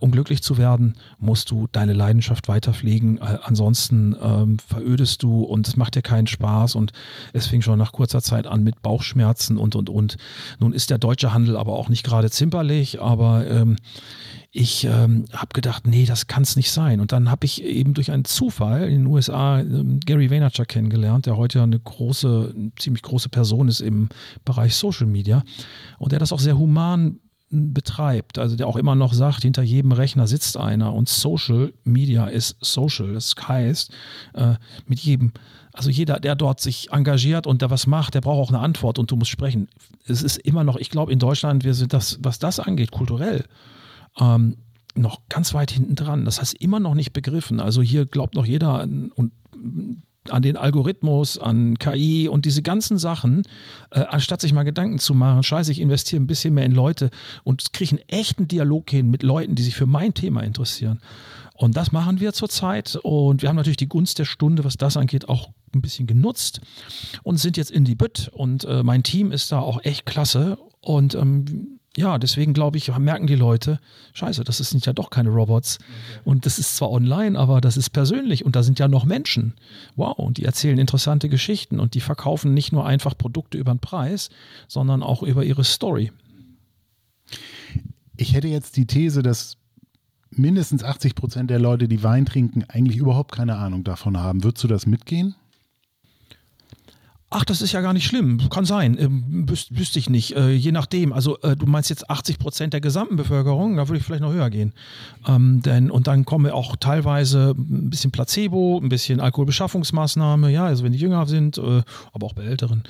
[0.00, 5.76] um glücklich zu werden, musst du deine Leidenschaft weiterpflegen, ansonsten ähm, verödest du und es
[5.76, 6.92] macht dir keinen Spaß und
[7.32, 10.16] es fing schon nach kurzer Zeit an mit Bauchschmerzen und und, und.
[10.58, 13.76] Nun ist der deutsche Handel aber auch nicht gerade zimperlich, aber ähm,
[14.50, 17.00] ich ähm, habe gedacht, nee, das kann es nicht sein.
[17.00, 21.26] Und dann habe ich eben durch einen Zufall in den USA ähm, Gary Vaynerchuk kennengelernt,
[21.26, 24.08] der heute eine große, ziemlich große Person ist im
[24.44, 25.42] Bereich Social Media
[25.98, 29.92] und der das auch sehr human betreibt, also der auch immer noch sagt, hinter jedem
[29.92, 33.14] Rechner sitzt einer und Social Media ist Social.
[33.14, 33.92] Das heißt,
[34.34, 34.54] äh,
[34.86, 35.32] mit jedem
[35.78, 38.98] also jeder, der dort sich engagiert und der was macht, der braucht auch eine Antwort
[38.98, 39.68] und du musst sprechen.
[40.06, 43.44] Es ist immer noch, ich glaube, in Deutschland, wir sind das, was das angeht, kulturell,
[44.18, 44.56] ähm,
[44.96, 46.24] noch ganz weit hinten dran.
[46.24, 47.60] Das heißt, immer noch nicht begriffen.
[47.60, 49.30] Also hier glaubt noch jeder und
[50.30, 53.42] an den Algorithmus, an KI und diese ganzen Sachen,
[53.90, 57.10] äh, anstatt sich mal Gedanken zu machen, scheiße, ich investiere ein bisschen mehr in Leute
[57.44, 61.00] und kriege einen echten Dialog hin mit Leuten, die sich für mein Thema interessieren.
[61.54, 62.96] Und das machen wir zurzeit.
[63.02, 66.60] Und wir haben natürlich die Gunst der Stunde, was das angeht, auch ein bisschen genutzt
[67.24, 68.30] und sind jetzt in die Bütt.
[68.32, 70.56] Und äh, mein Team ist da auch echt klasse.
[70.80, 73.80] Und ähm, ja, deswegen glaube ich, merken die Leute,
[74.14, 75.78] scheiße, das sind ja doch keine Robots.
[76.24, 79.54] Und das ist zwar online, aber das ist persönlich und da sind ja noch Menschen.
[79.96, 83.80] Wow, und die erzählen interessante Geschichten und die verkaufen nicht nur einfach Produkte über den
[83.80, 84.30] Preis,
[84.68, 86.12] sondern auch über ihre Story.
[88.16, 89.56] Ich hätte jetzt die These, dass
[90.30, 94.44] mindestens 80 Prozent der Leute, die Wein trinken, eigentlich überhaupt keine Ahnung davon haben.
[94.44, 95.34] Würdest du das mitgehen?
[97.30, 98.48] Ach, das ist ja gar nicht schlimm.
[98.48, 98.96] Kann sein.
[98.98, 100.34] Ähm, wüs wüsste ich nicht.
[100.34, 101.12] Äh, je nachdem.
[101.12, 103.76] Also, äh, du meinst jetzt 80 Prozent der gesamten Bevölkerung?
[103.76, 104.72] Da würde ich vielleicht noch höher gehen.
[105.26, 110.50] Ähm, denn, und dann kommen auch teilweise ein bisschen Placebo, ein bisschen Alkoholbeschaffungsmaßnahme.
[110.50, 111.82] Ja, also wenn die jünger sind, äh,
[112.14, 112.84] aber auch bei Älteren.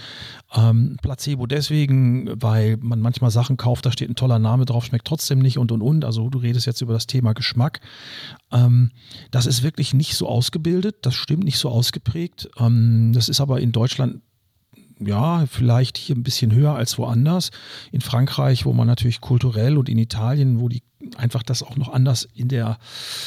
[0.55, 5.09] Ähm, Placebo deswegen, weil man manchmal Sachen kauft, da steht ein toller Name drauf, schmeckt
[5.09, 6.05] trotzdem nicht und und und.
[6.05, 7.81] Also, du redest jetzt über das Thema Geschmack.
[8.53, 8.93] Ähm,
[9.33, 10.99] das ist wirklich nicht so ausgebildet.
[11.03, 12.49] Das stimmt nicht so ausgeprägt.
[12.61, 14.21] Ähm, das ist aber in Deutschland
[15.01, 17.51] ja, vielleicht hier ein bisschen höher als woanders.
[17.93, 20.83] In Frankreich, wo man natürlich kulturell und in Italien, wo die
[21.17, 22.79] einfach das auch noch anders in der,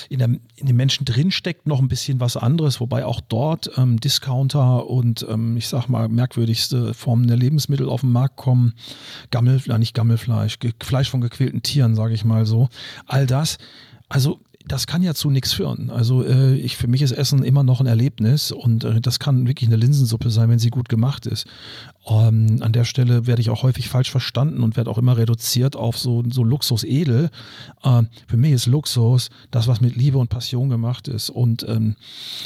[0.10, 4.00] in der, in den Menschen drinsteckt, noch ein bisschen was anderes, wobei auch dort ähm,
[4.00, 8.74] Discounter und ähm, ich sag mal merkwürdigste Formen der Lebensmittel auf den Markt kommen.
[9.32, 12.68] Gammel, nicht Gammelfleisch, Fleisch von gequälten Tieren, sage ich mal so.
[13.06, 13.58] All das.
[14.10, 15.90] Also das kann ja zu nichts führen.
[15.90, 19.48] Also äh, ich, für mich ist Essen immer noch ein Erlebnis und äh, das kann
[19.48, 21.48] wirklich eine Linsensuppe sein, wenn sie gut gemacht ist.
[22.08, 25.76] Ähm, an der Stelle werde ich auch häufig falsch verstanden und werde auch immer reduziert
[25.76, 27.30] auf so, so Luxus edel.
[27.84, 31.96] Ähm, für mich ist Luxus das, was mit Liebe und Passion gemacht ist und ähm,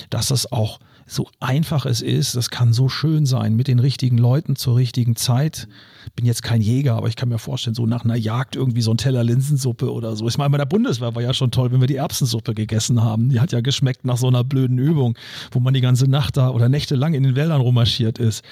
[0.09, 4.17] dass das auch so einfach es ist, das kann so schön sein mit den richtigen
[4.17, 5.67] Leuten zur richtigen Zeit.
[6.15, 8.91] Bin jetzt kein Jäger, aber ich kann mir vorstellen, so nach einer Jagd irgendwie so
[8.91, 10.27] ein Teller Linsensuppe oder so.
[10.27, 13.29] Ich meine, bei der Bundeswehr war ja schon toll, wenn wir die Erbsensuppe gegessen haben.
[13.29, 15.15] Die hat ja geschmeckt nach so einer blöden Übung,
[15.51, 18.43] wo man die ganze Nacht da oder nächtelang in den Wäldern rummarschiert ist.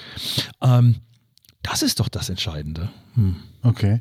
[0.62, 0.96] Ähm,
[1.62, 2.88] das ist doch das Entscheidende.
[3.14, 3.36] Hm.
[3.62, 4.00] Okay.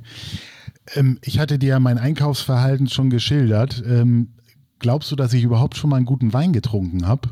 [0.94, 3.82] Ähm, ich hatte dir mein Einkaufsverhalten schon geschildert.
[3.86, 4.34] Ähm,
[4.78, 7.30] glaubst du, dass ich überhaupt schon mal einen guten Wein getrunken habe?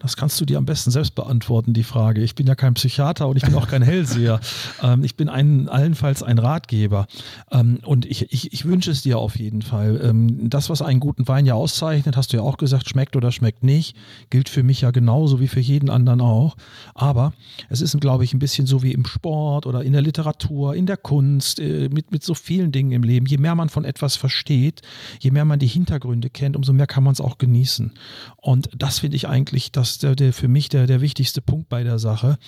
[0.00, 2.22] Das kannst du dir am besten selbst beantworten, die Frage.
[2.22, 4.40] Ich bin ja kein Psychiater und ich bin auch kein Hellseher.
[4.82, 7.06] ähm, ich bin ein, allenfalls ein Ratgeber.
[7.52, 10.00] Ähm, und ich, ich, ich wünsche es dir auf jeden Fall.
[10.02, 13.30] Ähm, das, was einen guten Wein ja auszeichnet, hast du ja auch gesagt, schmeckt oder
[13.30, 13.94] schmeckt nicht,
[14.30, 16.56] gilt für mich ja genauso wie für jeden anderen auch.
[16.94, 17.34] Aber
[17.68, 20.86] es ist, glaube ich, ein bisschen so wie im Sport oder in der Literatur, in
[20.86, 23.26] der Kunst, äh, mit, mit so vielen Dingen im Leben.
[23.26, 24.80] Je mehr man von etwas versteht,
[25.20, 27.92] je mehr man die Hintergründe kennt, umso mehr kann man es auch genießen.
[28.38, 31.82] Und das finde ich eigentlich das der, der für mich der, der wichtigste Punkt bei
[31.82, 32.38] der Sache.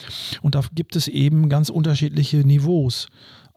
[0.41, 3.09] Und da gibt es eben ganz unterschiedliche Niveaus.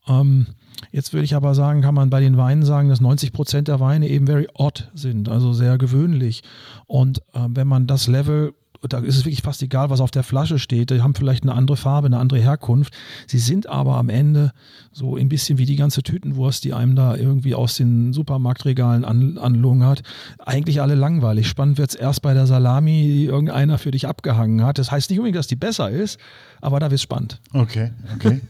[0.07, 0.47] Ähm,
[0.91, 3.79] Jetzt würde ich aber sagen, kann man bei den Weinen sagen, dass 90 Prozent der
[3.79, 6.43] Weine eben very odd sind, also sehr gewöhnlich.
[6.85, 8.53] Und äh, wenn man das Level
[8.87, 10.89] da ist es wirklich fast egal, was auf der Flasche steht.
[10.89, 12.93] Die haben vielleicht eine andere Farbe, eine andere Herkunft.
[13.27, 14.51] Sie sind aber am Ende
[14.91, 19.37] so ein bisschen wie die ganze Tütenwurst, die einem da irgendwie aus den Supermarktregalen an,
[19.37, 20.03] anlungert.
[20.39, 21.47] Eigentlich alle langweilig.
[21.47, 24.77] Spannend wird es erst bei der Salami, die irgendeiner für dich abgehangen hat.
[24.77, 26.19] Das heißt nicht unbedingt, dass die besser ist,
[26.61, 27.39] aber da wird es spannend.
[27.53, 28.41] Okay, okay.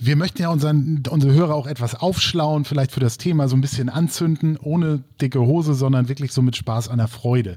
[0.00, 3.60] Wir möchten ja unseren, unsere Hörer auch etwas aufschlauen, vielleicht für das Thema so ein
[3.60, 7.56] bisschen anzünden, ohne dicke Hose, sondern wirklich so mit Spaß an der Freude.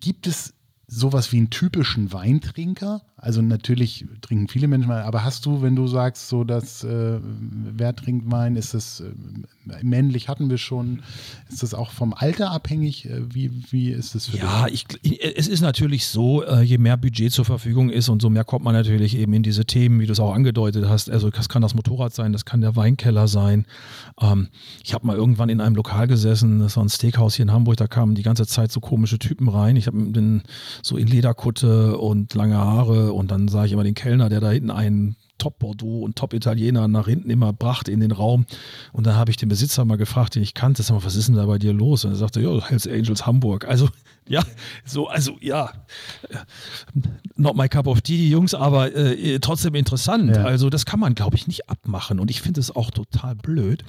[0.00, 0.54] Gibt es
[0.94, 3.02] sowas wie einen typischen Weintrinker?
[3.24, 7.18] Also natürlich trinken viele Menschen mal, aber hast du, wenn du sagst, so dass äh,
[7.22, 9.12] wer trinkt Wein, ist das äh,
[9.82, 11.00] männlich hatten wir schon,
[11.48, 13.06] ist das auch vom Alter abhängig?
[13.06, 14.84] Äh, wie, wie ist das für ja, dich?
[15.02, 18.44] Ja, es ist natürlich so, äh, je mehr Budget zur Verfügung ist und so mehr
[18.44, 21.10] kommt man natürlich eben in diese Themen, wie du es auch angedeutet hast.
[21.10, 23.64] Also das kann das Motorrad sein, das kann der Weinkeller sein.
[24.20, 24.48] Ähm,
[24.84, 27.78] ich habe mal irgendwann in einem Lokal gesessen, das war ein Steakhouse hier in Hamburg,
[27.78, 29.76] da kamen die ganze Zeit so komische Typen rein.
[29.76, 30.42] Ich habe
[30.82, 34.50] so in Lederkutte und lange Haare und dann sah ich immer den Kellner, der da
[34.50, 38.46] hinten einen Top Bordeaux und Top Italiener nach hinten immer brachte in den Raum.
[38.92, 41.28] Und dann habe ich den Besitzer mal gefragt, den ich kannte, sag mal, was ist
[41.28, 42.04] denn da bei dir los?
[42.04, 43.66] Und er sagte, ja, Hells Angels Hamburg.
[43.66, 43.88] Also,
[44.28, 44.42] ja,
[44.84, 45.70] so, also, ja,
[47.36, 50.34] not my cup of tea, die Jungs, aber äh, trotzdem interessant.
[50.34, 50.44] Ja.
[50.44, 52.20] Also, das kann man, glaube ich, nicht abmachen.
[52.20, 53.84] Und ich finde es auch total blöd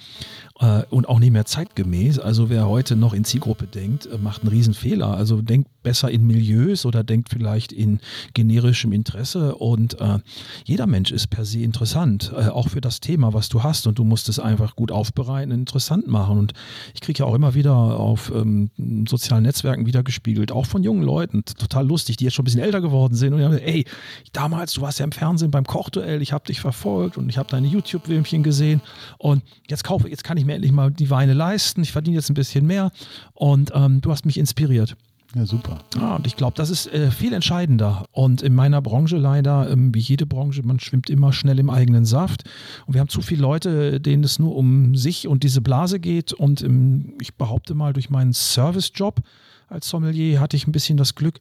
[0.60, 2.20] äh, und auch nicht mehr zeitgemäß.
[2.20, 5.16] Also, wer heute noch in Zielgruppe denkt, äh, macht einen Riesenfehler.
[5.16, 8.00] Also, denkt besser in Milieus oder denkt vielleicht in
[8.34, 9.56] generischem Interesse.
[9.56, 10.20] Und äh,
[10.66, 13.88] jeder Mensch ist persönlich se interessant, äh, auch für das Thema, was du hast.
[13.88, 16.38] Und du musst es einfach gut aufbereiten, interessant machen.
[16.38, 16.54] Und
[16.94, 18.70] ich kriege ja auch immer wieder auf ähm,
[19.08, 22.62] sozialen Netzwerken wieder gespiegelt, auch von jungen Leuten, total lustig, die jetzt schon ein bisschen
[22.62, 23.34] älter geworden sind.
[23.34, 23.86] Und die haben gesagt, ey,
[24.34, 27.50] damals, du warst ja im Fernsehen beim Kochduell, ich habe dich verfolgt und ich habe
[27.50, 28.82] deine YouTube-Filmchen gesehen.
[29.18, 31.82] Und jetzt kaufe, jetzt kann ich mir endlich mal die Weine leisten.
[31.84, 32.92] Ich verdiene jetzt ein bisschen mehr.
[33.34, 34.96] Und ähm, du hast mich inspiriert.
[35.36, 35.80] Ja, super.
[35.96, 38.06] Ja, und ich glaube, das ist äh, viel entscheidender.
[38.12, 42.06] Und in meiner Branche leider, ähm, wie jede Branche, man schwimmt immer schnell im eigenen
[42.06, 42.46] Saft.
[42.86, 46.32] Und wir haben zu viele Leute, denen es nur um sich und diese Blase geht.
[46.32, 49.22] Und ähm, ich behaupte mal, durch meinen Servicejob
[49.68, 51.40] als Sommelier hatte ich ein bisschen das Glück,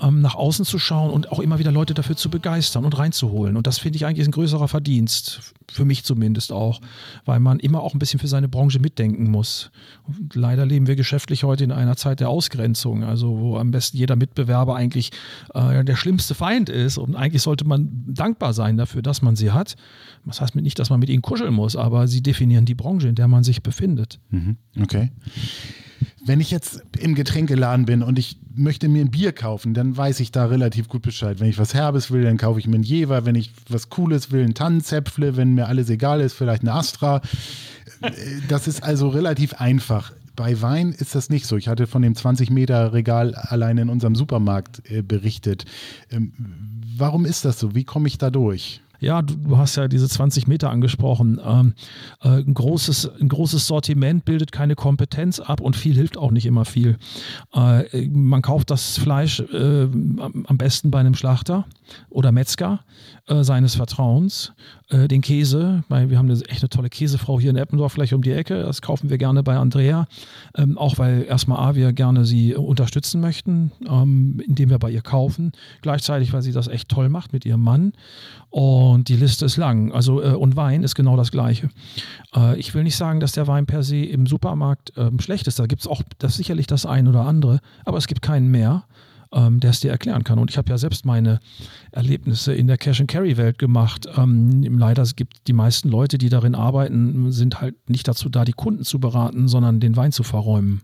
[0.00, 3.56] ähm, nach außen zu schauen und auch immer wieder Leute dafür zu begeistern und reinzuholen.
[3.56, 6.80] Und das finde ich eigentlich ein größerer Verdienst, für mich zumindest auch,
[7.24, 9.70] weil man immer auch ein bisschen für seine Branche mitdenken muss.
[10.04, 13.96] Und leider leben wir geschäftlich heute in einer Zeit der Ausgrenzung, also wo am besten
[13.96, 15.12] jeder Mitbewerber eigentlich
[15.54, 16.98] äh, der schlimmste Feind ist.
[16.98, 19.76] Und eigentlich sollte man dankbar sein dafür, dass man sie hat.
[20.26, 23.14] Das heißt nicht, dass man mit ihnen kuscheln muss, aber sie definieren die Branche, in
[23.14, 24.18] der man sich befindet.
[24.30, 24.56] Mhm.
[24.80, 25.10] Okay.
[26.26, 30.18] Wenn ich jetzt im Getränkeladen bin und ich möchte mir ein Bier kaufen, dann weiß
[30.18, 31.38] ich da relativ gut Bescheid.
[31.38, 33.24] Wenn ich was Herbes will, dann kaufe ich mir ein Jever.
[33.24, 35.36] Wenn ich was Cooles will, ein Tannenzäpfle.
[35.36, 37.22] Wenn mir alles egal ist, vielleicht eine Astra.
[38.48, 40.12] Das ist also relativ einfach.
[40.34, 41.56] Bei Wein ist das nicht so.
[41.56, 45.64] Ich hatte von dem 20 Meter Regal allein in unserem Supermarkt äh, berichtet.
[46.10, 46.32] Ähm,
[46.96, 47.74] warum ist das so?
[47.74, 48.82] Wie komme ich da durch?
[49.00, 51.40] Ja, du, hast ja diese 20 Meter angesprochen.
[51.44, 51.74] Ähm,
[52.22, 56.46] äh, ein, großes, ein großes Sortiment bildet keine Kompetenz ab und viel hilft auch nicht
[56.46, 56.96] immer viel.
[57.54, 61.66] Äh, man kauft das Fleisch äh, am besten bei einem Schlachter
[62.08, 62.80] oder Metzger
[63.26, 64.52] äh, seines Vertrauens.
[64.88, 68.14] Äh, den Käse, weil wir haben eine, echt eine tolle Käsefrau hier in Eppendorf gleich
[68.14, 68.62] um die Ecke.
[68.62, 70.06] Das kaufen wir gerne bei Andrea.
[70.56, 75.02] Ähm, auch weil erstmal A, wir gerne sie unterstützen möchten, ähm, indem wir bei ihr
[75.02, 75.50] kaufen.
[75.82, 77.94] Gleichzeitig, weil sie das echt toll macht mit ihrem Mann.
[78.58, 79.92] Und die Liste ist lang.
[79.92, 81.68] Also, äh, und Wein ist genau das Gleiche.
[82.34, 85.58] Äh, ich will nicht sagen, dass der Wein per se im Supermarkt ähm, schlecht ist.
[85.58, 88.84] Da gibt es auch das sicherlich das ein oder andere, aber es gibt keinen mehr
[89.32, 90.38] ähm, der es dir erklären kann.
[90.38, 91.40] Und ich habe ja selbst meine
[91.92, 94.06] Erlebnisse in der Cash-and-Carry-Welt gemacht.
[94.16, 98.52] Ähm, leider gibt die meisten Leute, die darin arbeiten, sind halt nicht dazu da, die
[98.52, 100.80] Kunden zu beraten, sondern den Wein zu verräumen.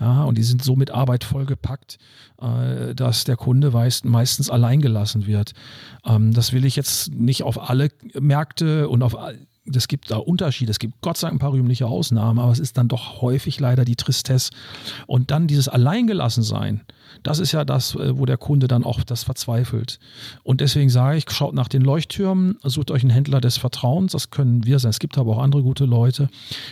[0.00, 1.98] Ja, und die sind so mit Arbeit vollgepackt,
[2.40, 5.52] äh, dass der Kunde weiß, meistens allein gelassen wird.
[6.06, 9.14] Ähm, das will ich jetzt nicht auf alle Märkte und auf
[9.72, 12.58] es gibt da Unterschiede, es gibt Gott sei Dank ein paar rühmliche Ausnahmen, aber es
[12.58, 14.50] ist dann doch häufig leider die Tristesse.
[15.06, 16.80] Und dann dieses Alleingelassensein,
[17.22, 19.98] das ist ja das, äh, wo der Kunde dann auch das verzweifelt.
[20.42, 24.30] Und deswegen sage ich, schaut nach den Leuchttürmen, sucht euch einen Händler des Vertrauens, das
[24.30, 24.90] können wir sein.
[24.90, 26.28] Es gibt aber auch andere gute Leute.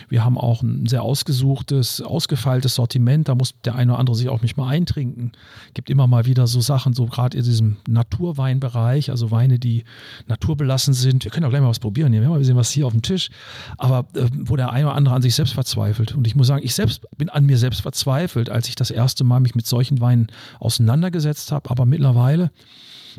[0.09, 4.29] Wir haben auch ein sehr ausgesuchtes, ausgefeiltes Sortiment, da muss der eine oder andere sich
[4.29, 5.31] auch nicht mal eintrinken.
[5.67, 9.83] Es gibt immer mal wieder so Sachen, so gerade in diesem Naturweinbereich, also Weine, die
[10.27, 11.23] naturbelassen sind.
[11.23, 12.11] Wir können auch gleich mal was probieren.
[12.11, 13.29] Hier, wir haben mal sehen, was hier auf dem Tisch,
[13.77, 16.15] aber äh, wo der eine oder andere an sich selbst verzweifelt.
[16.15, 19.23] Und ich muss sagen, ich selbst bin an mir selbst verzweifelt, als ich das erste
[19.23, 20.27] Mal mich mit solchen Weinen
[20.59, 21.69] auseinandergesetzt habe.
[21.69, 22.51] Aber mittlerweile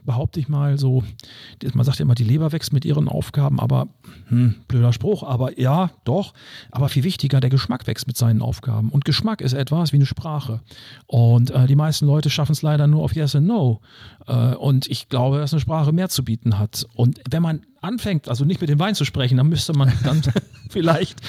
[0.04, 1.04] behaupte ich mal so,
[1.74, 3.88] man sagt ja immer, die Leber wächst mit ihren Aufgaben, aber
[4.28, 6.32] hm, blöder Spruch, aber ja, doch,
[6.70, 8.90] aber viel wichtiger, der Geschmack wächst mit seinen Aufgaben.
[8.90, 10.60] Und Geschmack ist etwas wie eine Sprache.
[11.06, 13.80] Und äh, die meisten Leute schaffen es leider nur auf Yes and No.
[14.26, 16.86] Äh, und ich glaube, dass eine Sprache mehr zu bieten hat.
[16.94, 20.22] Und wenn man anfängt, also nicht mit dem Wein zu sprechen, dann müsste man dann
[20.70, 21.20] vielleicht,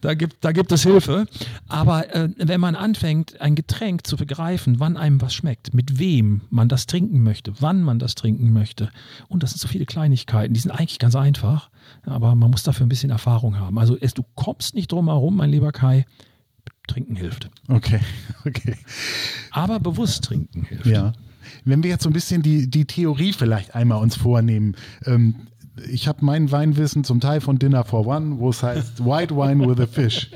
[0.00, 1.26] da gibt, da gibt es Hilfe.
[1.68, 6.42] Aber äh, wenn man anfängt, ein Getränk zu begreifen, wann einem was schmeckt, mit wem
[6.50, 8.90] man das trinken möchte, wann man das trinken möchte,
[9.28, 11.70] und das sind so viele Kleinigkeiten, die sind eigentlich ganz einfach,
[12.04, 13.78] aber man muss dafür ein bisschen Erfahrung haben.
[13.78, 16.06] Also es, du kommst nicht drum herum, mein lieber Kai,
[16.88, 17.48] Trinken hilft.
[17.68, 18.00] Okay,
[18.44, 18.76] okay.
[19.50, 20.86] Aber bewusst trinken hilft.
[20.86, 21.12] Ja.
[21.64, 24.76] Wenn wir jetzt so ein bisschen die, die Theorie vielleicht einmal uns vornehmen,
[25.06, 25.46] ähm,
[25.90, 29.66] ich habe mein Weinwissen zum Teil von Dinner for One, wo es heißt White Wine
[29.68, 30.30] with a Fish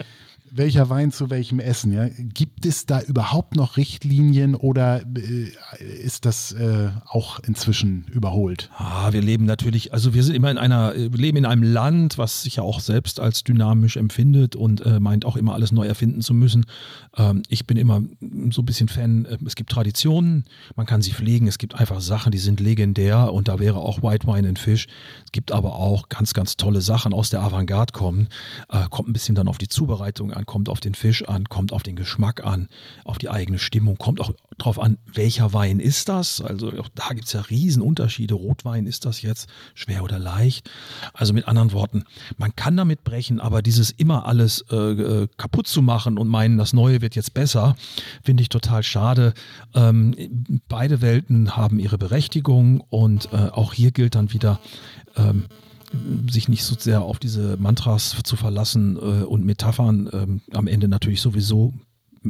[0.57, 1.93] welcher Wein zu welchem Essen.
[1.93, 2.09] Ja?
[2.09, 5.53] Gibt es da überhaupt noch Richtlinien oder äh,
[6.03, 8.71] ist das äh, auch inzwischen überholt?
[8.77, 12.19] Ah, wir leben natürlich, also wir sind immer in einer, wir leben in einem Land,
[12.19, 15.87] was sich ja auch selbst als dynamisch empfindet und äh, meint auch immer alles neu
[15.87, 16.67] erfinden zu müssen.
[17.17, 18.03] Ähm, ich bin immer
[18.51, 22.01] so ein bisschen Fan, äh, es gibt Traditionen, man kann sie pflegen, es gibt einfach
[22.01, 24.87] Sachen, die sind legendär und da wäre auch White Wine and Fish.
[25.25, 28.29] Es gibt aber auch ganz, ganz tolle Sachen aus der Avantgarde kommen.
[28.71, 31.73] Äh, kommt ein bisschen dann auf die Zubereitung an kommt auf den Fisch an, kommt
[31.73, 32.69] auf den Geschmack an,
[33.05, 36.41] auf die eigene Stimmung, kommt auch darauf an, welcher Wein ist das.
[36.41, 38.35] Also auch da gibt es ja Riesenunterschiede.
[38.35, 40.71] Rotwein ist das jetzt schwer oder leicht.
[41.13, 42.05] Also mit anderen Worten,
[42.39, 46.57] man kann damit brechen, aber dieses immer alles äh, äh kaputt zu machen und meinen,
[46.57, 47.77] das Neue wird jetzt besser,
[48.23, 49.35] finde ich total schade.
[49.75, 50.15] Ähm,
[50.69, 54.61] beide Welten haben ihre Berechtigung und äh, auch hier gilt dann wieder,
[55.17, 55.47] ähm,
[56.31, 60.09] sich nicht so sehr auf diese Mantras zu verlassen äh, und Metaphern.
[60.13, 61.73] Ähm, am Ende natürlich sowieso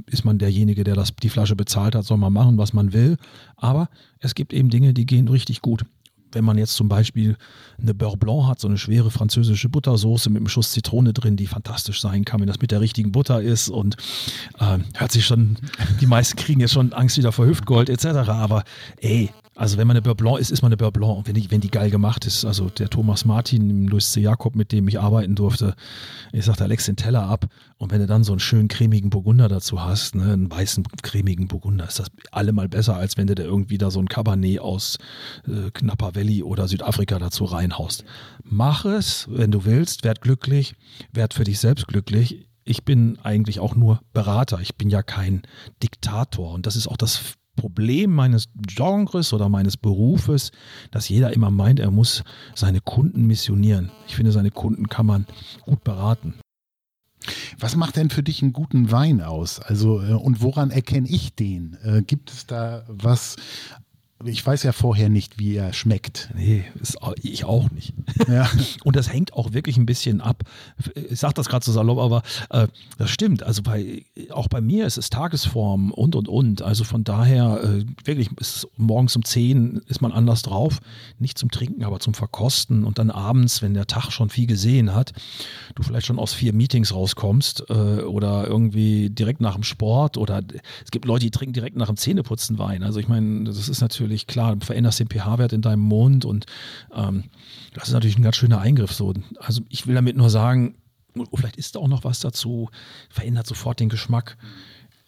[0.07, 3.17] ist man derjenige, der das, die Flasche bezahlt hat, soll man machen, was man will.
[3.57, 3.89] Aber
[4.21, 5.85] es gibt eben Dinge, die gehen richtig gut.
[6.33, 7.37] Wenn man jetzt zum Beispiel
[7.81, 11.47] eine Beurre Blanc hat, so eine schwere französische Buttersoße mit einem Schuss Zitrone drin, die
[11.47, 13.97] fantastisch sein kann, wenn das mit der richtigen Butter ist und
[14.59, 15.57] äh, hört sich schon,
[16.01, 18.29] die meisten kriegen jetzt schon Angst wieder vor Hüftgold etc.
[18.29, 18.65] Aber
[19.01, 21.17] ey, also wenn man eine Beurre Blanc ist, ist man eine Beurre Blanc.
[21.17, 24.21] Und wenn die, wenn die geil gemacht ist, also der Thomas Martin, Luis C.
[24.21, 25.75] Jakob, mit dem ich arbeiten durfte,
[26.33, 27.47] ich sagte, Alex den Teller ab.
[27.79, 31.49] Und wenn du dann so einen schönen cremigen Burgunder dazu hast, ne, einen weißen cremigen
[31.49, 34.99] Burgunder, ist das allemal besser, als wenn du da irgendwie da so ein Cabernet aus
[35.49, 38.05] äh, Knapper Valley oder Südafrika dazu reinhaust.
[38.45, 40.75] Mach es, wenn du willst, werd glücklich,
[41.15, 42.47] werd für dich selbst glücklich.
[42.65, 44.61] Ich bin eigentlich auch nur Berater.
[44.61, 45.43] Ich bin ja kein
[45.83, 46.53] Diktator.
[46.53, 50.53] Und das ist auch das Problem meines Genres oder meines Berufes,
[50.91, 52.23] dass jeder immer meint, er muss
[52.55, 53.91] seine Kunden missionieren.
[54.07, 55.27] Ich finde, seine Kunden kann man
[55.65, 56.35] gut beraten.
[57.59, 59.59] Was macht denn für dich einen guten Wein aus?
[59.59, 61.77] Also, äh, und woran erkenne ich den?
[61.83, 63.37] Äh, gibt es da was
[64.25, 66.31] ich weiß ja vorher nicht, wie er schmeckt.
[66.35, 67.93] Nee, ist, ich auch nicht.
[68.29, 68.49] Ja.
[68.85, 70.45] Und das hängt auch wirklich ein bisschen ab.
[70.95, 73.43] Ich sage das gerade so salopp, aber äh, das stimmt.
[73.43, 76.63] Also bei, auch bei mir ist es Tagesform und und und.
[76.63, 80.81] Also von daher, äh, wirklich, ist, morgens um 10 ist man anders drauf.
[81.19, 82.85] Nicht zum Trinken, aber zum Verkosten.
[82.85, 85.13] Und dann abends, wenn der Tag schon viel gesehen hat,
[85.75, 90.41] du vielleicht schon aus vier Meetings rauskommst äh, oder irgendwie direkt nach dem Sport oder
[90.83, 92.83] es gibt Leute, die trinken direkt nach dem Zähneputzen Wein.
[92.83, 96.25] Also ich meine, das ist natürlich natürlich klar, du veränderst den pH-Wert in deinem Mund
[96.25, 96.47] und
[96.95, 97.25] ähm,
[97.75, 98.93] das ist natürlich ein ganz schöner Eingriff.
[98.93, 99.13] So.
[99.41, 100.77] Also ich will damit nur sagen,
[101.17, 102.71] oh, vielleicht ist da auch noch was dazu,
[103.11, 104.37] verändert sofort den Geschmack.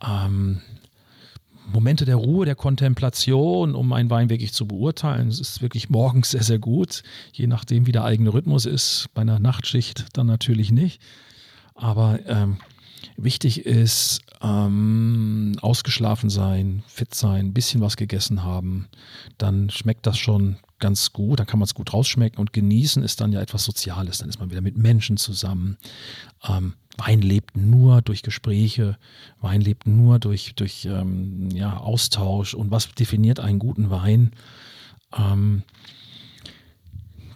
[0.05, 0.61] Ähm,
[1.73, 5.29] Momente der Ruhe, der Kontemplation, um einen Wein wirklich zu beurteilen.
[5.29, 9.09] Es ist wirklich morgens sehr, sehr gut, je nachdem, wie der eigene Rhythmus ist.
[9.15, 11.01] Bei einer Nachtschicht dann natürlich nicht.
[11.75, 12.57] Aber ähm,
[13.17, 18.89] wichtig ist, ähm, ausgeschlafen sein, fit sein, ein bisschen was gegessen haben,
[19.37, 22.39] dann schmeckt das schon ganz gut, dann kann man es gut rausschmecken.
[22.39, 25.77] Und genießen ist dann ja etwas Soziales, dann ist man wieder mit Menschen zusammen.
[26.49, 28.99] Ähm, Wein lebt nur durch Gespräche,
[29.41, 32.55] Wein lebt nur durch, durch ähm, ja, Austausch.
[32.55, 34.33] Und was definiert einen guten Wein?
[35.17, 35.63] Ähm,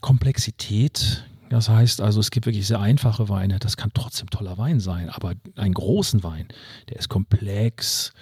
[0.00, 3.58] Komplexität das heißt also, es gibt wirklich sehr einfache Weine.
[3.58, 5.10] Das kann trotzdem toller Wein sein.
[5.10, 6.48] Aber einen großen Wein,
[6.88, 8.14] der ist komplex.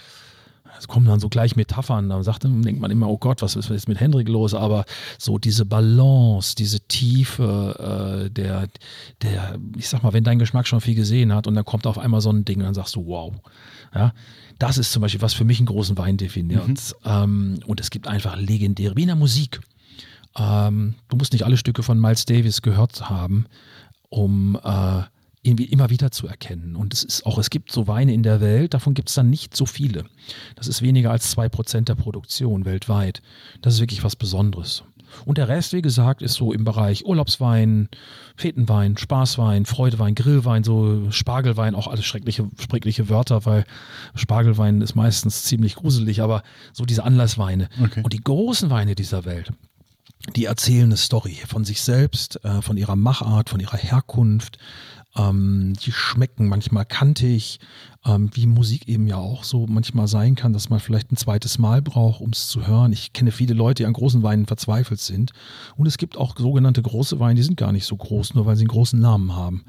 [0.76, 2.08] Es kommen dann so gleich Metaphern.
[2.08, 4.52] Da sagt, denkt man immer, oh Gott, was ist jetzt mit Hendrik los?
[4.52, 4.84] Aber
[5.16, 8.66] so diese Balance, diese Tiefe, äh, der,
[9.22, 11.98] der, ich sag mal, wenn dein Geschmack schon viel gesehen hat und dann kommt auf
[11.98, 13.32] einmal so ein Ding und dann sagst du, wow.
[13.94, 14.12] Ja,
[14.58, 16.66] das ist zum Beispiel, was für mich einen großen Wein definiert.
[16.66, 16.76] Mhm.
[17.04, 19.60] Ähm, und es gibt einfach legendäre, wie in der Musik.
[20.36, 23.46] Ähm, du musst nicht alle Stücke von Miles Davis gehört haben,
[24.08, 25.02] um äh,
[25.42, 26.76] irgendwie immer wieder zu erkennen.
[26.76, 29.30] Und es ist auch, es gibt so Weine in der Welt, davon gibt es dann
[29.30, 30.04] nicht so viele.
[30.54, 33.22] Das ist weniger als zwei Prozent der Produktion weltweit.
[33.62, 34.84] Das ist wirklich was Besonderes.
[35.24, 37.88] Und der Rest, wie gesagt, ist so im Bereich Urlaubswein,
[38.36, 43.64] Fetenwein, Spaßwein, Freudewein, Grillwein, so Spargelwein, auch alles schreckliche, schreckliche Wörter, weil
[44.14, 47.68] Spargelwein ist meistens ziemlich gruselig, aber so diese Anlassweine.
[47.82, 48.02] Okay.
[48.02, 49.52] Und die großen Weine dieser Welt,
[50.36, 54.58] die erzählen eine Story von sich selbst, äh, von ihrer Machart, von ihrer Herkunft.
[55.16, 57.58] Ähm, die schmecken manchmal kantig,
[58.06, 61.58] ähm, wie Musik eben ja auch so manchmal sein kann, dass man vielleicht ein zweites
[61.58, 62.92] Mal braucht, um es zu hören.
[62.92, 65.32] Ich kenne viele Leute, die an großen Weinen verzweifelt sind.
[65.76, 68.54] Und es gibt auch sogenannte große Weine, die sind gar nicht so groß, nur weil
[68.54, 69.64] sie einen großen Namen haben.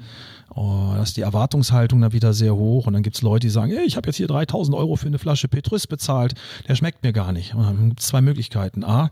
[0.54, 3.50] Oh, da ist die Erwartungshaltung dann wieder sehr hoch und dann gibt es Leute, die
[3.50, 6.34] sagen, hey, ich habe jetzt hier 3000 Euro für eine Flasche Petrus bezahlt,
[6.68, 7.54] der schmeckt mir gar nicht.
[7.54, 8.84] Und dann gibt es zwei Möglichkeiten.
[8.84, 9.10] A,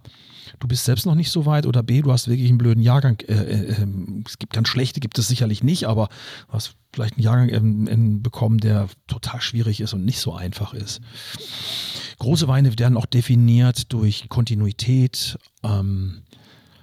[0.58, 3.20] du bist selbst noch nicht so weit oder B, du hast wirklich einen blöden Jahrgang.
[3.28, 6.08] Äh, äh, ähm, es gibt ganz schlechte, gibt es sicherlich nicht, aber
[6.48, 10.34] du hast vielleicht einen Jahrgang ähm, äh, bekommen, der total schwierig ist und nicht so
[10.34, 11.00] einfach ist.
[12.18, 15.38] Große Weine werden auch definiert durch Kontinuität.
[15.62, 16.22] Ähm,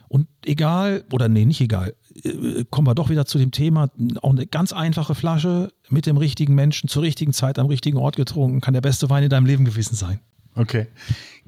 [0.09, 3.89] und egal, oder nee, nicht egal, äh, kommen wir doch wieder zu dem Thema,
[4.21, 8.15] auch eine ganz einfache Flasche mit dem richtigen Menschen zur richtigen Zeit am richtigen Ort
[8.15, 10.19] getrunken, kann der beste Wein in deinem Leben gewesen sein.
[10.57, 10.87] Okay.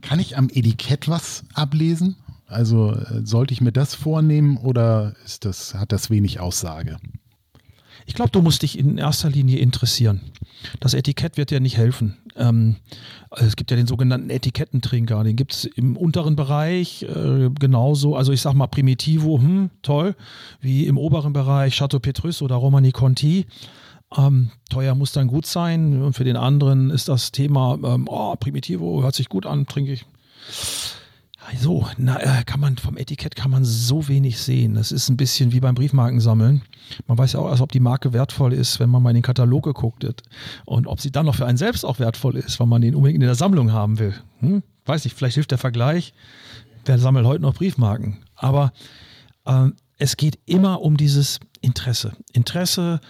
[0.02, 2.16] Kann ich am Etikett was ablesen?
[2.48, 6.98] Also äh, sollte ich mir das vornehmen oder ist das, hat das wenig Aussage?
[8.06, 10.22] Ich glaube, du musst dich in erster Linie interessieren.
[10.80, 12.18] Das Etikett wird dir nicht helfen.
[12.36, 12.78] Ähm,
[13.32, 18.16] es gibt ja den sogenannten Etikettentrinker, den gibt es im unteren Bereich äh, genauso.
[18.16, 20.16] Also ich sag mal Primitivo, hm, toll,
[20.60, 23.46] wie im oberen Bereich Chateau Petrus oder Romani Conti.
[24.18, 26.02] Ähm, teuer muss dann gut sein.
[26.02, 29.94] Und für den anderen ist das Thema, ähm, oh, Primitivo hört sich gut an, trinke
[29.94, 30.06] ich.
[31.58, 34.76] So, na, äh, kann man vom Etikett kann man so wenig sehen.
[34.76, 36.62] Das ist ein bisschen wie beim Briefmarkensammeln.
[37.08, 39.24] Man weiß ja auch, als ob die Marke wertvoll ist, wenn man mal in den
[39.24, 40.22] Katalog geguckt hat.
[40.66, 43.22] Und ob sie dann noch für einen selbst auch wertvoll ist, weil man den unbedingt
[43.22, 44.14] in der Sammlung haben will.
[44.40, 44.64] Hm?
[44.86, 46.14] Weiß nicht, vielleicht hilft der Vergleich.
[46.86, 48.18] Wer sammelt heute noch Briefmarken?
[48.36, 48.72] Aber
[49.46, 52.14] äh, es geht immer um dieses Interesse.
[52.32, 53.02] Interesse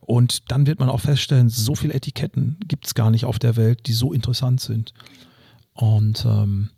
[0.00, 3.56] und dann wird man auch feststellen, so viele Etiketten gibt es gar nicht auf der
[3.56, 4.94] Welt, die so interessant sind.
[5.72, 6.70] Und ähm,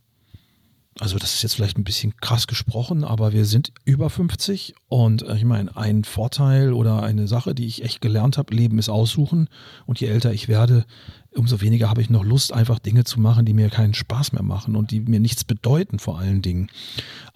[0.98, 5.22] also das ist jetzt vielleicht ein bisschen krass gesprochen, aber wir sind über 50 und
[5.22, 8.88] äh, ich meine, ein Vorteil oder eine Sache, die ich echt gelernt habe, Leben ist
[8.88, 9.48] aussuchen
[9.86, 10.84] und je älter ich werde,
[11.32, 14.42] umso weniger habe ich noch Lust, einfach Dinge zu machen, die mir keinen Spaß mehr
[14.42, 16.68] machen und die mir nichts bedeuten vor allen Dingen.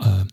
[0.00, 0.24] Äh,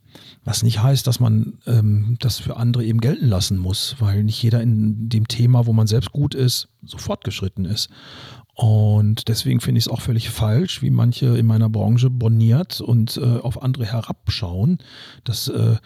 [0.43, 4.41] was nicht heißt, dass man ähm, das für andere eben gelten lassen muss, weil nicht
[4.41, 7.89] jeder in dem Thema, wo man selbst gut ist, so fortgeschritten ist.
[8.61, 13.17] Und deswegen finde ich es auch völlig falsch, wie manche in meiner Branche boniert und
[13.17, 14.77] äh, auf andere herabschauen.
[15.23, 15.77] Das, äh,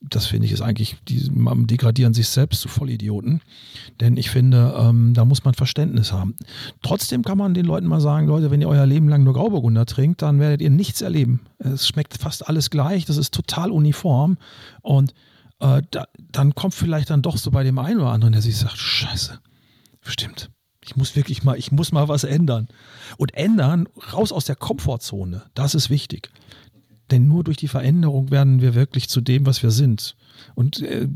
[0.00, 1.28] das finde ich ist eigentlich, die
[1.66, 3.40] degradieren sich selbst zu Vollidioten.
[3.98, 6.36] Denn ich finde, ähm, da muss man Verständnis haben.
[6.82, 9.84] Trotzdem kann man den Leuten mal sagen, Leute, wenn ihr euer Leben lang nur Grauburgunder
[9.84, 11.40] trinkt, dann werdet ihr nichts erleben.
[11.58, 14.38] Es schmeckt fast alles gleich, das ist total uniform.
[14.82, 15.14] Und
[15.58, 18.56] äh, da, dann kommt vielleicht dann doch so bei dem einen oder anderen, der sich
[18.56, 19.40] sagt, scheiße,
[20.02, 20.48] stimmt
[20.84, 22.68] ich muss wirklich mal, ich muss mal was ändern.
[23.16, 26.30] Und ändern, raus aus der Komfortzone, das ist wichtig.
[27.10, 30.16] Denn nur durch die Veränderung werden wir wirklich zu dem, was wir sind.
[30.54, 31.08] Und äh,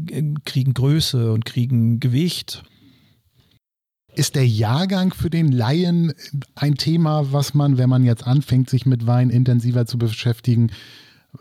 [0.45, 2.65] kriegen Größe und kriegen Gewicht.
[4.15, 6.13] Ist der Jahrgang für den Laien
[6.55, 10.71] ein Thema, was man, wenn man jetzt anfängt, sich mit Wein intensiver zu beschäftigen,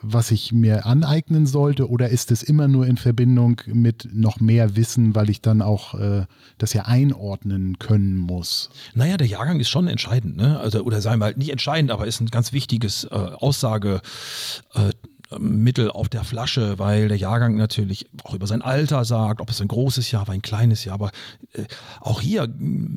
[0.01, 1.89] was ich mir aneignen sollte?
[1.89, 5.93] Oder ist es immer nur in Verbindung mit noch mehr Wissen, weil ich dann auch
[5.95, 6.25] äh,
[6.57, 8.69] das ja einordnen können muss?
[8.93, 10.59] Naja, der Jahrgang ist schon entscheidend, ne?
[10.59, 14.01] Also, oder sagen wir halt nicht entscheidend, aber ist ein ganz wichtiges äh, Aussage.
[14.73, 14.91] Äh,
[15.39, 19.61] Mittel auf der Flasche, weil der Jahrgang natürlich auch über sein Alter sagt, ob es
[19.61, 20.95] ein großes Jahr war, ein kleines Jahr.
[20.95, 21.11] Aber
[21.53, 21.63] äh,
[21.99, 22.47] auch hier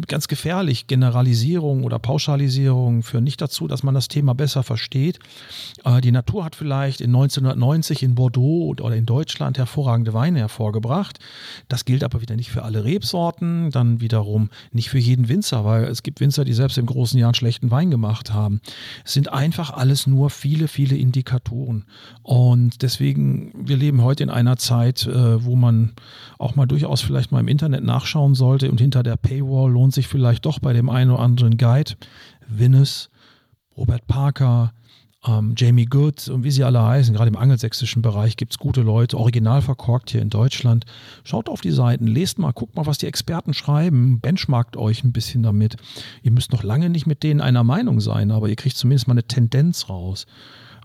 [0.07, 5.18] ganz gefährlich, Generalisierung oder Pauschalisierung führen nicht dazu, dass man das Thema besser versteht.
[5.84, 11.18] Äh, die Natur hat vielleicht in 1990 in Bordeaux oder in Deutschland hervorragende Weine hervorgebracht.
[11.68, 15.84] Das gilt aber wieder nicht für alle Rebsorten, dann wiederum nicht für jeden Winzer, weil
[15.84, 18.61] es gibt Winzer, die selbst im großen Jahr einen schlechten Wein gemacht haben.
[19.05, 21.84] Es sind einfach alles nur viele, viele Indikatoren.
[22.27, 25.93] Und deswegen, wir leben heute in einer Zeit, äh, wo man
[26.41, 30.09] auch mal durchaus vielleicht mal im Internet nachschauen sollte und hinter der Paywall lohnt sich
[30.09, 31.93] vielleicht doch bei dem einen oder anderen Guide.
[32.49, 33.11] Winnes,
[33.77, 34.72] Robert Parker,
[35.24, 38.83] ähm, Jamie Good und wie sie alle heißen, gerade im angelsächsischen Bereich gibt es gute
[38.83, 40.85] Leute, original verkorkt hier in Deutschland.
[41.22, 45.12] Schaut auf die Seiten, lest mal, guckt mal, was die Experten schreiben, benchmarkt euch ein
[45.12, 45.77] bisschen damit.
[46.24, 49.14] Ihr müsst noch lange nicht mit denen einer Meinung sein, aber ihr kriegt zumindest mal
[49.14, 50.27] eine Tendenz raus.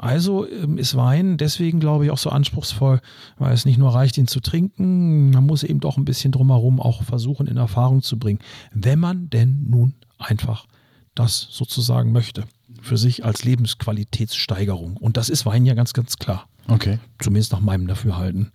[0.02, 3.02] Also ähm, ist Wein deswegen, glaube ich, auch so anspruchsvoll,
[3.38, 6.82] weil es nicht nur reicht, ihn zu trinken, man muss eben doch ein bisschen drumherum
[6.82, 8.40] auch versuchen, in Erfahrung zu bringen,
[8.74, 10.66] wenn man denn nun einfach
[11.14, 12.46] das sozusagen möchte.
[12.82, 14.98] Für sich als Lebensqualitätssteigerung.
[14.98, 16.48] Und das ist Wein ja ganz, ganz klar.
[16.68, 16.98] Okay.
[17.20, 18.52] Zumindest nach meinem Dafürhalten.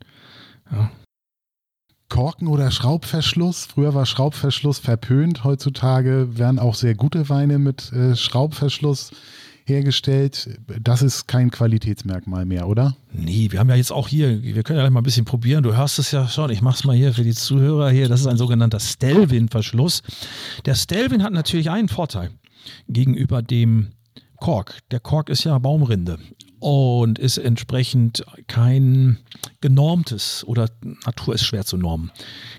[0.73, 0.91] Ja.
[2.09, 3.67] Korken oder Schraubverschluss.
[3.67, 5.45] Früher war Schraubverschluss verpönt.
[5.45, 9.13] Heutzutage werden auch sehr gute Weine mit äh, Schraubverschluss
[9.67, 10.59] hergestellt.
[10.81, 12.97] Das ist kein Qualitätsmerkmal mehr, oder?
[13.13, 15.63] Nee, wir haben ja jetzt auch hier, wir können ja mal ein bisschen probieren.
[15.63, 18.09] Du hörst es ja schon, ich mache es mal hier für die Zuhörer hier.
[18.09, 20.03] Das ist ein sogenannter Stelvin-Verschluss.
[20.65, 22.31] Der Stelvin hat natürlich einen Vorteil
[22.89, 23.89] gegenüber dem
[24.37, 24.81] Kork.
[24.91, 26.19] Der Kork ist ja Baumrinde
[26.59, 29.19] und ist entsprechend kein
[29.61, 30.69] genormtes oder
[31.05, 32.11] Natur ist schwer zu normen,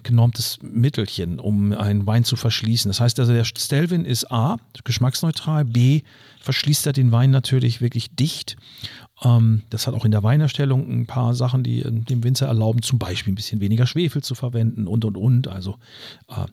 [0.04, 2.90] genormtes Mittelchen, um einen Wein zu verschließen.
[2.90, 6.02] Das heißt also, der Stelvin ist A, geschmacksneutral, B,
[6.42, 8.56] verschließt er den Wein natürlich wirklich dicht.
[9.24, 13.00] Ähm, das hat auch in der Weinerstellung ein paar Sachen, die dem Winzer erlauben, zum
[13.00, 15.48] Beispiel ein bisschen weniger Schwefel zu verwenden und und und.
[15.48, 15.78] Also
[16.30, 16.46] äh,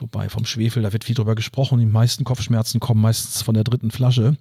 [0.00, 1.78] Wobei vom Schwefel, da wird viel drüber gesprochen.
[1.78, 4.36] Die meisten Kopfschmerzen kommen meistens von der dritten Flasche,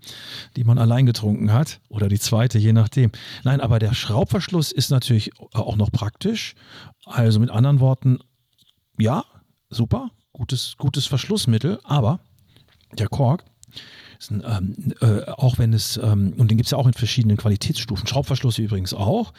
[0.56, 1.82] die man allein getrunken hat.
[1.90, 3.12] Oder die zweite, je nachdem.
[3.44, 6.56] Nein, aber der Schraubverschluss ist natürlich auch noch praktisch.
[7.06, 8.20] Also mit anderen Worten,
[8.98, 9.26] ja,
[9.70, 12.20] super, gutes, gutes Verschlussmittel, aber
[12.98, 13.44] der Kork
[14.30, 17.38] ein, ähm, äh, auch wenn es, ähm, und den gibt es ja auch in verschiedenen
[17.38, 19.34] Qualitätsstufen, Schraubverschluss übrigens auch,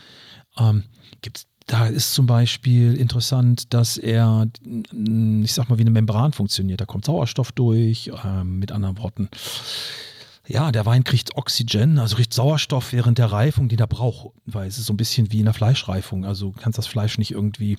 [0.59, 0.85] ähm,
[1.21, 6.33] gibt es da ist zum Beispiel interessant, dass er, ich sag mal, wie eine Membran
[6.33, 6.81] funktioniert.
[6.81, 9.29] Da kommt Sauerstoff durch, äh, mit anderen Worten
[10.51, 14.67] ja, der Wein kriegt Oxygen, also kriegt Sauerstoff während der Reifung, den er braucht, weil
[14.67, 16.25] es ist so ein bisschen wie in der Fleischreifung.
[16.25, 17.79] Also du kannst das Fleisch nicht irgendwie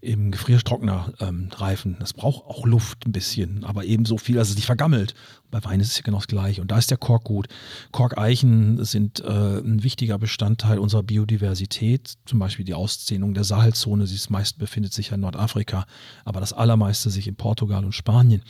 [0.00, 1.96] im Gefriertrockner ähm, reifen.
[1.98, 5.14] Das braucht auch Luft ein bisschen, aber eben so viel, dass es nicht vergammelt.
[5.54, 6.60] Bei Wein ist es ja genau das Gleiche.
[6.62, 7.46] Und da ist der Kork gut.
[7.92, 12.14] Korkeichen sind äh, ein wichtiger Bestandteil unserer Biodiversität.
[12.26, 14.08] Zum Beispiel die Ausdehnung der Sahelzone.
[14.08, 15.86] Sie meist befindet sich ja in Nordafrika,
[16.24, 18.42] aber das allermeiste sich in Portugal und Spanien.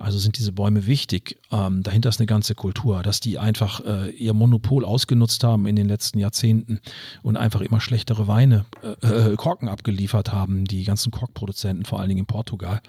[0.00, 1.38] Also sind diese Bäume wichtig.
[1.52, 5.76] Ähm, dahinter ist eine ganze Kultur, dass die einfach äh, ihr Monopol ausgenutzt haben in
[5.76, 6.80] den letzten Jahrzehnten
[7.22, 12.08] und einfach immer schlechtere Weine, äh, äh Korken abgeliefert haben, die ganzen Korkproduzenten, vor allen
[12.08, 12.80] Dingen in Portugal.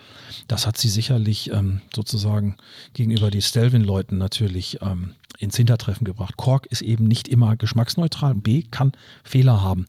[0.47, 2.55] Das hat sie sicherlich ähm, sozusagen
[2.93, 6.37] gegenüber die Stelvin-Leuten natürlich ähm, ins Hintertreffen gebracht.
[6.37, 8.33] Kork ist eben nicht immer geschmacksneutral.
[8.33, 9.85] B kann Fehler haben.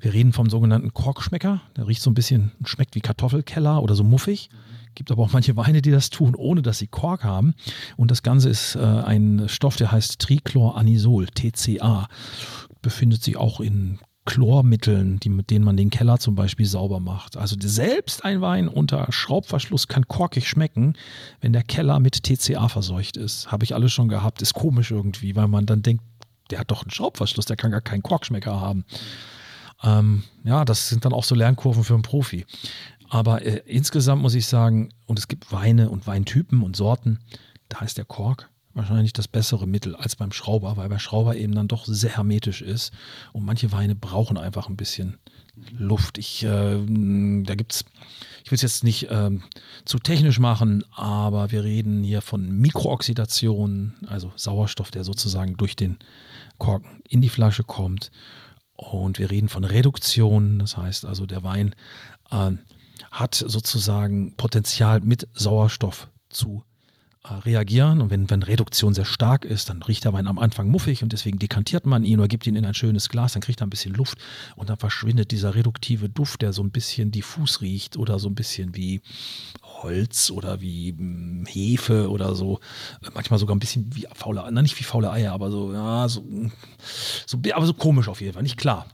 [0.00, 1.60] Wir reden vom sogenannten Korkschmecker.
[1.76, 4.50] Der riecht so ein bisschen, schmeckt wie Kartoffelkeller oder so muffig.
[4.96, 7.54] Gibt aber auch manche Weine, die das tun, ohne dass sie Kork haben.
[7.96, 12.08] Und das Ganze ist äh, ein Stoff, der heißt Trichloranisol, TCA.
[12.82, 17.36] Befindet sich auch in Chlormitteln, die, mit denen man den Keller zum Beispiel sauber macht.
[17.36, 20.94] Also selbst ein Wein unter Schraubverschluss kann korkig schmecken,
[21.40, 23.52] wenn der Keller mit TCA verseucht ist.
[23.52, 24.40] Habe ich alles schon gehabt.
[24.40, 26.02] Ist komisch irgendwie, weil man dann denkt,
[26.50, 28.84] der hat doch einen Schraubverschluss, der kann gar keinen Korkschmecker haben.
[29.82, 32.46] Ähm, ja, das sind dann auch so Lernkurven für einen Profi.
[33.10, 37.18] Aber äh, insgesamt muss ich sagen, und es gibt Weine und Weintypen und Sorten,
[37.68, 41.54] da ist der Kork wahrscheinlich das bessere Mittel als beim Schrauber, weil der Schrauber eben
[41.54, 42.92] dann doch sehr hermetisch ist
[43.32, 45.18] und manche Weine brauchen einfach ein bisschen
[45.78, 46.18] Luft.
[46.18, 46.78] Ich, äh,
[47.44, 47.84] da gibt's,
[48.42, 49.30] ich will es jetzt nicht äh,
[49.84, 55.98] zu technisch machen, aber wir reden hier von Mikrooxidation, also Sauerstoff, der sozusagen durch den
[56.58, 58.10] Korken in die Flasche kommt.
[58.76, 61.76] Und wir reden von Reduktion, das heißt also, der Wein
[62.30, 62.50] äh,
[63.12, 66.64] hat sozusagen Potenzial mit Sauerstoff zu
[67.24, 68.00] reagieren.
[68.00, 71.12] Und wenn, wenn Reduktion sehr stark ist, dann riecht der Wein am Anfang muffig und
[71.12, 73.70] deswegen dekantiert man ihn oder gibt ihn in ein schönes Glas, dann kriegt er ein
[73.70, 74.18] bisschen Luft
[74.56, 78.34] und dann verschwindet dieser reduktive Duft, der so ein bisschen diffus riecht oder so ein
[78.34, 79.00] bisschen wie
[79.62, 82.60] Holz oder wie hm, Hefe oder so.
[83.14, 86.24] Manchmal sogar ein bisschen wie faule, na nicht wie faule Eier, aber so, ja, so,
[87.26, 88.86] so, aber so komisch auf jeden Fall, nicht klar.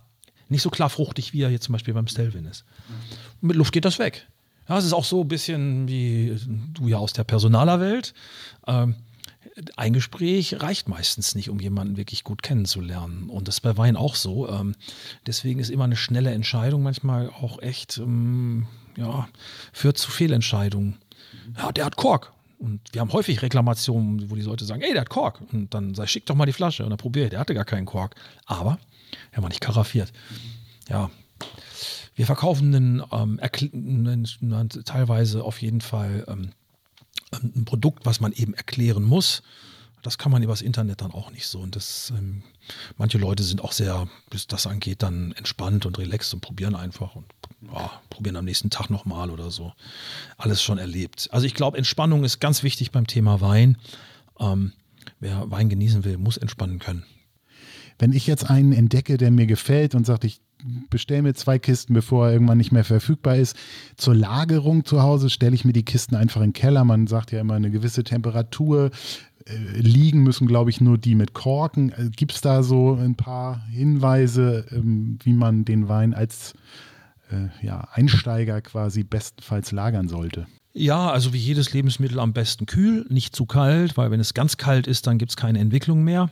[0.49, 2.65] Nicht so klar fruchtig, wie er jetzt zum Beispiel beim Stelvin ist.
[3.41, 4.27] Mit Luft geht das weg.
[4.71, 6.39] Ja, es ist auch so ein bisschen wie
[6.75, 8.15] du ja aus der Personalerwelt.
[8.69, 8.95] Ähm,
[9.77, 13.31] ein Gespräch reicht meistens nicht, um jemanden wirklich gut kennenzulernen.
[13.31, 14.49] Und das ist bei Wein auch so.
[14.49, 14.77] Ähm,
[15.27, 19.29] deswegen ist immer eine schnelle Entscheidung manchmal auch echt, ähm, ja,
[19.73, 20.99] führt zu Fehlentscheidungen.
[21.57, 22.33] Ja, der hat Kork.
[22.61, 25.41] Und wir haben häufig Reklamationen, wo die Leute sagen, ey, der hat Kork.
[25.53, 26.85] Und dann sei, schick doch mal die Flasche.
[26.85, 28.15] Und dann probiere ich, der hatte gar keinen Kork.
[28.47, 28.79] Aber
[29.33, 30.13] er war nicht karaffiert.
[30.89, 31.11] Ja,
[32.15, 36.51] wir verkaufen einen, ähm, einen, teilweise auf jeden Fall ähm,
[37.33, 39.43] ein Produkt, was man eben erklären muss.
[40.03, 41.61] Das kann man übers Internet dann auch nicht so.
[41.61, 42.43] Und das, ähm,
[42.97, 47.15] manche Leute sind auch sehr, bis das angeht, dann entspannt und relaxed und probieren einfach
[47.17, 47.27] und
[47.73, 49.73] ja, probieren am nächsten Tag nochmal oder so.
[50.39, 51.29] Alles schon erlebt.
[51.33, 53.77] Also ich glaube, Entspannung ist ganz wichtig beim Thema Wein.
[54.39, 54.73] Ähm,
[55.21, 57.05] wer Wein genießen will, muss entspannen können.
[57.99, 60.41] Wenn ich jetzt einen entdecke, der mir gefällt und sagt, ich
[60.91, 63.57] bestelle mir zwei Kisten, bevor er irgendwann nicht mehr verfügbar ist.
[63.97, 66.85] Zur Lagerung zu Hause stelle ich mir die Kisten einfach in den Keller.
[66.85, 68.91] Man sagt ja immer eine gewisse Temperatur.
[69.47, 71.91] Äh, liegen müssen, glaube ich, nur die mit Korken.
[71.93, 76.55] Äh, Gibt es da so ein paar Hinweise, ähm, wie man den Wein als
[77.31, 80.47] äh, ja, Einsteiger quasi bestenfalls lagern sollte?
[80.73, 84.57] Ja, also wie jedes Lebensmittel am besten kühl, nicht zu kalt, weil wenn es ganz
[84.57, 86.31] kalt ist, dann gibt es keine Entwicklung mehr.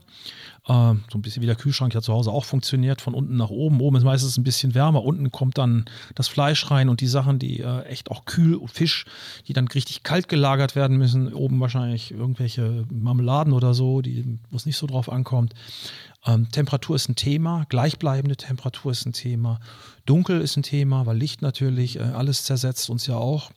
[0.69, 3.49] Äh, so ein bisschen wie der Kühlschrank ja zu Hause auch funktioniert, von unten nach
[3.49, 3.81] oben.
[3.81, 7.39] Oben ist meistens ein bisschen wärmer, unten kommt dann das Fleisch rein und die Sachen,
[7.39, 9.07] die äh, echt auch kühl, Fisch,
[9.47, 11.33] die dann richtig kalt gelagert werden müssen.
[11.33, 14.03] Oben wahrscheinlich irgendwelche Marmeladen oder so,
[14.51, 15.55] wo es nicht so drauf ankommt.
[16.27, 19.61] Ähm, Temperatur ist ein Thema, gleichbleibende Temperatur ist ein Thema,
[20.05, 23.51] dunkel ist ein Thema, weil Licht natürlich, äh, alles zersetzt uns ja auch.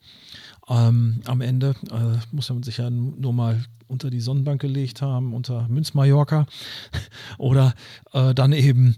[0.69, 5.33] Ähm, am Ende äh, muss man sich ja nur mal unter die Sonnenbank gelegt haben,
[5.33, 6.47] unter Münz-Mallorca.
[7.37, 7.75] Oder
[8.13, 8.95] äh, dann eben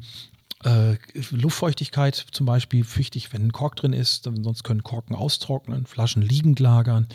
[0.64, 0.98] äh,
[1.32, 6.60] Luftfeuchtigkeit zum Beispiel wichtig, wenn ein Kork drin ist, sonst können Korken austrocknen, Flaschen liegend
[6.60, 7.08] lagern.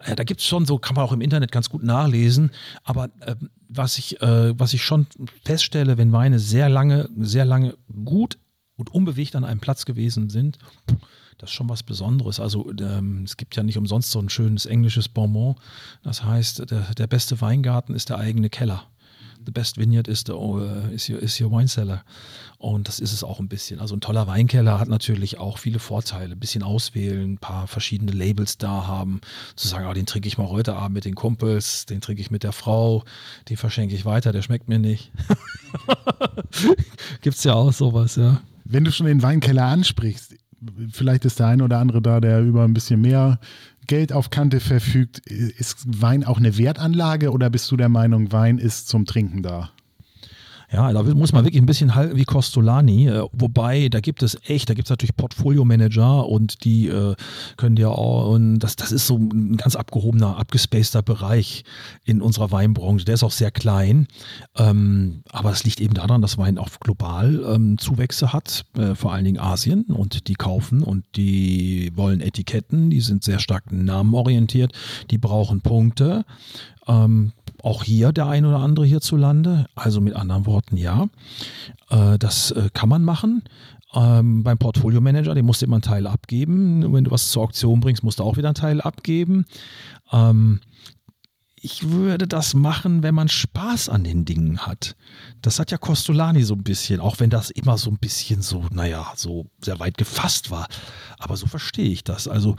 [0.00, 2.50] Äh, da gibt es schon so, kann man auch im Internet ganz gut nachlesen.
[2.84, 3.36] Aber äh,
[3.68, 5.06] was, ich, äh, was ich schon
[5.44, 8.38] feststelle, wenn Weine sehr lange, sehr lange gut
[8.76, 10.58] und unbewegt an einem Platz gewesen sind,
[11.40, 12.38] das ist schon was Besonderes.
[12.38, 15.56] Also ähm, es gibt ja nicht umsonst so ein schönes englisches Bonbon.
[16.02, 18.84] Das heißt, der, der beste Weingarten ist der eigene Keller.
[19.44, 22.04] the best vineyard is, the, uh, is, your, is your wine cellar.
[22.58, 23.80] Und das ist es auch ein bisschen.
[23.80, 26.34] Also ein toller Weinkeller hat natürlich auch viele Vorteile.
[26.34, 29.20] Ein bisschen auswählen, ein paar verschiedene Labels da haben.
[29.56, 32.30] Zu sagen, oh, den trinke ich mal heute Abend mit den Kumpels, den trinke ich
[32.30, 33.04] mit der Frau,
[33.48, 35.10] den verschenke ich weiter, der schmeckt mir nicht.
[37.22, 38.42] Gibt es ja auch sowas, ja.
[38.64, 40.34] Wenn du schon den Weinkeller ansprichst,
[40.90, 43.38] vielleicht ist der ein oder andere da, der über ein bisschen mehr
[43.86, 45.18] Geld auf Kante verfügt.
[45.18, 49.70] Ist Wein auch eine Wertanlage oder bist du der Meinung, Wein ist zum Trinken da?
[50.72, 53.08] Ja, da muss man wirklich ein bisschen halten wie Costolani.
[53.08, 57.16] Äh, wobei, da gibt es echt, da gibt es natürlich Portfolio-Manager und die äh,
[57.56, 61.64] können dir auch, und das, das ist so ein ganz abgehobener, abgespaceter Bereich
[62.04, 63.04] in unserer Weinbranche.
[63.04, 64.06] Der ist auch sehr klein.
[64.56, 69.12] Ähm, aber es liegt eben daran, dass Wein auch global ähm, Zuwächse hat, äh, vor
[69.12, 74.72] allen Dingen Asien und die kaufen und die wollen Etiketten, die sind sehr stark namenorientiert,
[75.10, 76.24] die brauchen Punkte.
[76.86, 77.32] Ähm,
[77.62, 79.66] auch hier der ein oder andere hierzulande.
[79.74, 81.08] Also mit anderen Worten, ja,
[81.90, 83.42] äh, das äh, kann man machen.
[83.92, 86.92] Ähm, beim Portfolio Manager, dem musst du immer einen Teil abgeben.
[86.92, 89.46] Wenn du was zur Auktion bringst, musst du auch wieder einen Teil abgeben.
[90.12, 90.60] Ähm,
[91.62, 94.96] ich würde das machen, wenn man Spaß an den Dingen hat.
[95.42, 98.64] Das hat ja Costolani so ein bisschen, auch wenn das immer so ein bisschen so,
[98.70, 100.68] naja, so sehr weit gefasst war.
[101.18, 102.28] Aber so verstehe ich das.
[102.28, 102.56] Also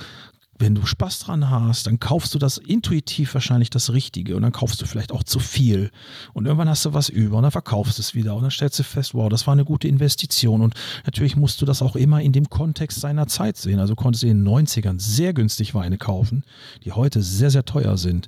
[0.62, 4.52] wenn du Spaß dran hast, dann kaufst du das intuitiv wahrscheinlich das Richtige und dann
[4.52, 5.92] kaufst du vielleicht auch zu viel.
[6.34, 8.80] Und irgendwann hast du was über und dann verkaufst du es wieder und dann stellst
[8.80, 10.62] du fest, wow, das war eine gute Investition.
[10.62, 13.80] Und natürlich musst du das auch immer in dem Kontext seiner Zeit sehen.
[13.80, 16.44] Also konntest du in den 90ern sehr günstig Weine kaufen,
[16.86, 18.28] die heute sehr, sehr teuer sind.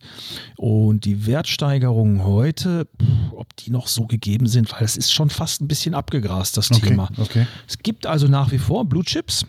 [0.57, 2.87] Und die Wertsteigerungen heute,
[3.31, 6.71] ob die noch so gegeben sind, weil es ist schon fast ein bisschen abgegrast, das
[6.71, 7.09] okay, Thema.
[7.17, 7.45] Okay.
[7.67, 9.45] Es gibt also nach wie vor Blue Chips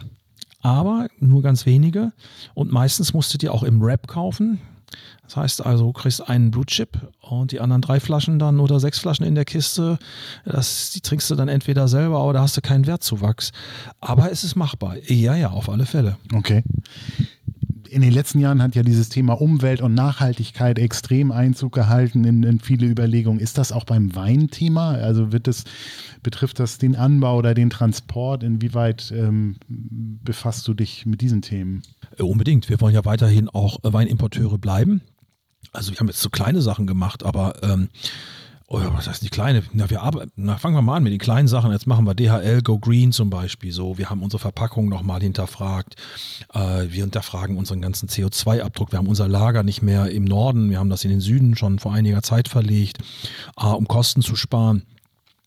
[0.65, 2.13] aber nur ganz wenige.
[2.55, 4.61] Und meistens musst du dir auch im Wrap kaufen.
[5.23, 8.99] Das heißt also, du kriegst einen Blutchip und die anderen drei Flaschen dann oder sechs
[8.99, 9.99] Flaschen in der Kiste.
[10.45, 13.53] Das, die trinkst du dann entweder selber, aber da hast du keinen Wertzuwachs.
[14.01, 14.97] Aber es ist machbar.
[15.07, 16.17] Ja, ja, auf alle Fälle.
[16.35, 16.63] Okay
[17.95, 22.43] in den letzten Jahren hat ja dieses Thema Umwelt und Nachhaltigkeit extrem Einzug gehalten in,
[22.43, 23.39] in viele Überlegungen.
[23.39, 24.95] Ist das auch beim Wein Thema?
[24.95, 25.63] Also wird es,
[26.23, 28.43] betrifft das den Anbau oder den Transport?
[28.43, 31.83] Inwieweit ähm, befasst du dich mit diesen Themen?
[32.19, 32.69] Äh, unbedingt.
[32.69, 35.01] Wir wollen ja weiterhin auch Weinimporteure bleiben.
[35.73, 37.91] Also wir haben jetzt so kleine Sachen gemacht, aber ähm,
[38.67, 39.63] Oh ja, was heißt die kleine?
[39.73, 41.71] Na, wir arbeiten, na, fangen wir mal an mit den kleinen Sachen.
[41.71, 43.73] Jetzt machen wir DHL Go Green zum Beispiel.
[43.73, 45.97] So, wir haben unsere Verpackung nochmal hinterfragt.
[46.55, 48.93] Äh, wir hinterfragen unseren ganzen CO2-Abdruck.
[48.93, 50.71] Wir haben unser Lager nicht mehr im Norden.
[50.71, 52.99] Wir haben das in den Süden schon vor einiger Zeit verlegt,
[53.59, 54.83] äh, um Kosten zu sparen.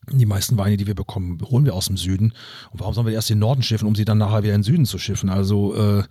[0.10, 2.34] Die meisten Weine, die wir bekommen, holen wir aus dem Süden.
[2.72, 4.64] Und warum sollen wir erst den Norden schiffen, um sie dann nachher wieder in den
[4.64, 5.30] Süden zu schiffen?
[5.30, 6.04] Also äh,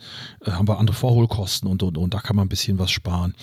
[0.44, 3.34] haben wir andere Vorholkosten und, und, und da kann man ein bisschen was sparen.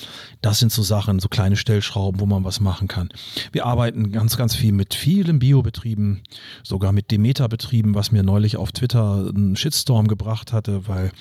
[0.41, 3.09] Das sind so Sachen, so kleine Stellschrauben, wo man was machen kann.
[3.51, 6.21] Wir arbeiten ganz, ganz viel mit vielen Biobetrieben,
[6.63, 11.11] sogar mit Demeter-Betrieben, was mir neulich auf Twitter einen Shitstorm gebracht hatte, weil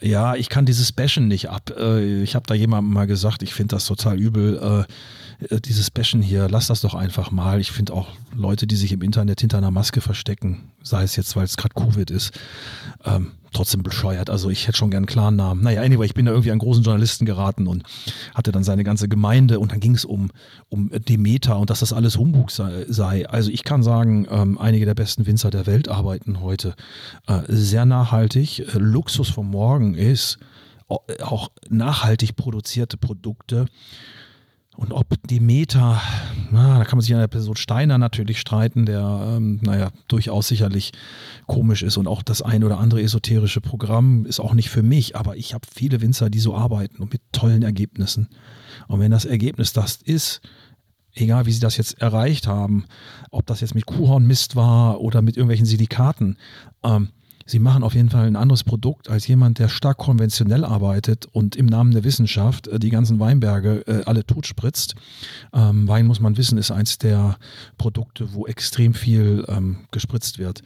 [0.00, 1.72] ja, ich kann dieses Bashen nicht ab.
[1.76, 4.92] Äh, ich habe da jemandem mal gesagt, ich finde das total übel äh,
[5.64, 7.60] dieses Bashen hier, lass das doch einfach mal.
[7.60, 11.36] Ich finde auch Leute, die sich im Internet hinter einer Maske verstecken, sei es jetzt,
[11.36, 12.32] weil es gerade Covid ist,
[13.04, 14.30] ähm, trotzdem bescheuert.
[14.30, 15.62] Also ich hätte schon gern einen klaren Namen.
[15.62, 17.82] Naja, anyway, ich bin da irgendwie an großen Journalisten geraten und
[18.34, 20.30] hatte dann seine ganze Gemeinde und dann ging es um,
[20.68, 22.86] um Demeter und dass das alles Humbug sei.
[22.88, 23.28] sei.
[23.28, 26.74] Also ich kann sagen, ähm, einige der besten Winzer der Welt arbeiten heute
[27.26, 28.60] äh, sehr nachhaltig.
[28.60, 30.38] Äh, Luxus vom Morgen ist
[31.22, 33.66] auch nachhaltig produzierte Produkte
[34.82, 36.02] und ob Demeter,
[36.50, 40.48] na, da kann man sich an der Person Steiner natürlich streiten, der, ähm, naja, durchaus
[40.48, 40.90] sicherlich
[41.46, 45.14] komisch ist und auch das ein oder andere esoterische Programm ist auch nicht für mich,
[45.14, 48.28] aber ich habe viele Winzer, die so arbeiten und mit tollen Ergebnissen.
[48.88, 50.40] Und wenn das Ergebnis das ist,
[51.14, 52.86] egal wie sie das jetzt erreicht haben,
[53.30, 56.38] ob das jetzt mit Kuhhornmist war oder mit irgendwelchen Silikaten,
[56.82, 57.10] ähm,
[57.46, 61.56] Sie machen auf jeden Fall ein anderes Produkt als jemand, der stark konventionell arbeitet und
[61.56, 64.94] im Namen der Wissenschaft äh, die ganzen Weinberge äh, alle totspritzt.
[65.52, 67.36] Ähm, Wein, muss man wissen, ist eins der
[67.78, 70.62] Produkte, wo extrem viel ähm, gespritzt wird.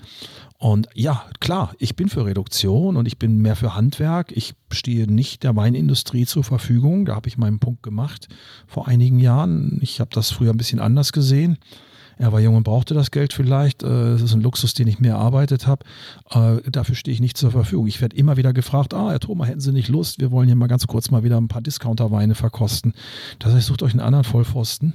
[0.58, 4.32] Und ja, klar, ich bin für Reduktion und ich bin mehr für Handwerk.
[4.34, 7.04] Ich stehe nicht der Weinindustrie zur Verfügung.
[7.04, 8.28] Da habe ich meinen Punkt gemacht
[8.66, 9.78] vor einigen Jahren.
[9.82, 11.58] Ich habe das früher ein bisschen anders gesehen.
[12.18, 13.82] Er war jung und brauchte das Geld vielleicht.
[13.82, 15.84] Äh, es ist ein Luxus, den ich mehr erarbeitet habe.
[16.30, 17.86] Äh, dafür stehe ich nicht zur Verfügung.
[17.86, 20.18] Ich werde immer wieder gefragt, ah, Herr Thoma, hätten Sie nicht Lust?
[20.18, 22.94] Wir wollen hier mal ganz kurz mal wieder ein paar Discounterweine verkosten.
[23.38, 24.94] Das heißt, sucht euch einen anderen Vollpfosten.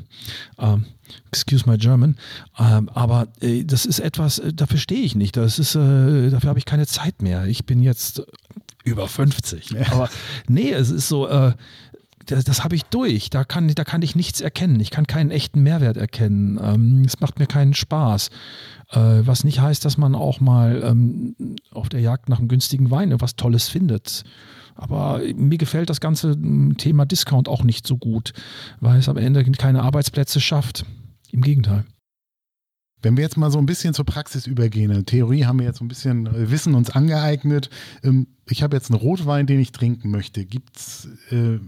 [0.58, 0.86] Ähm,
[1.32, 2.16] excuse my German.
[2.58, 5.38] Ähm, aber äh, das ist etwas, dafür stehe ich nicht.
[5.38, 7.46] Das ist, dafür habe ich keine Zeit mehr.
[7.46, 8.24] Ich bin jetzt
[8.84, 9.72] über 50.
[9.72, 9.92] Ja.
[9.92, 10.10] Aber
[10.48, 11.28] nee, es ist so,
[12.26, 13.30] das, das habe ich durch.
[13.30, 14.80] Da kann, da kann ich nichts erkennen.
[14.80, 16.60] Ich kann keinen echten Mehrwert erkennen.
[16.62, 18.30] Ähm, es macht mir keinen Spaß.
[18.92, 21.36] Äh, was nicht heißt, dass man auch mal ähm,
[21.72, 24.24] auf der Jagd nach einem günstigen Wein etwas Tolles findet.
[24.76, 28.34] Aber mir gefällt das ganze hm, Thema Discount auch nicht so gut,
[28.80, 30.86] weil es am Ende keine Arbeitsplätze schafft.
[31.32, 31.86] Im Gegenteil.
[33.02, 35.86] Wenn wir jetzt mal so ein bisschen zur Praxis übergehen, Theorie haben wir jetzt so
[35.86, 37.70] ein bisschen äh, Wissen uns angeeignet.
[38.04, 40.46] Ähm, ich habe jetzt einen Rotwein, den ich trinken möchte.
[40.46, 41.60] Gibt's, äh,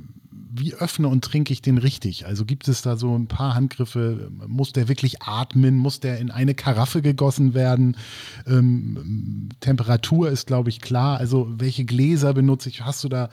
[0.56, 2.26] wie öffne und trinke ich den richtig?
[2.26, 4.30] Also gibt es da so ein paar Handgriffe?
[4.48, 5.78] Muss der wirklich atmen?
[5.78, 7.98] Muss der in eine Karaffe gegossen werden?
[8.46, 11.18] Ähm, Temperatur ist, glaube ich, klar.
[11.18, 12.86] Also welche Gläser benutze ich?
[12.86, 13.30] Hast du da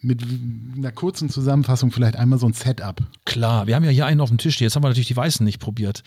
[0.00, 0.22] mit
[0.76, 3.00] einer kurzen Zusammenfassung vielleicht einmal so ein Setup.
[3.24, 4.60] Klar, wir haben ja hier einen auf dem Tisch.
[4.60, 6.02] Jetzt haben wir natürlich die Weißen nicht probiert.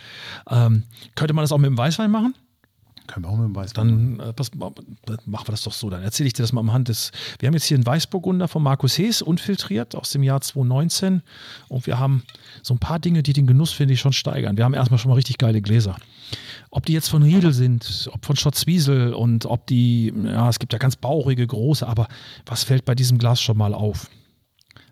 [0.50, 0.84] Ähm,
[1.16, 2.36] könnte man das auch mit dem Weißwein machen?
[3.10, 4.78] Können wir auch mit dem Weißwein Dann äh, pass, machen
[5.26, 5.90] wir das doch so.
[5.90, 7.12] Dann erzähle ich dir das mal am Hand des.
[7.40, 11.24] Wir haben jetzt hier einen Weißburgunder von Markus Hees, unfiltriert aus dem Jahr 2019.
[11.70, 12.24] Und wir haben
[12.62, 14.58] so ein paar Dinge, die den Genuss, finde ich, schon steigern.
[14.58, 15.98] Wir haben erstmal schon mal richtig geile Gläser.
[16.70, 20.72] Ob die jetzt von Riedel sind, ob von Schotzwiesel und ob die, ja, es gibt
[20.74, 22.08] ja ganz bauchige, große, aber
[22.46, 24.08] was fällt bei diesem Glas schon mal auf?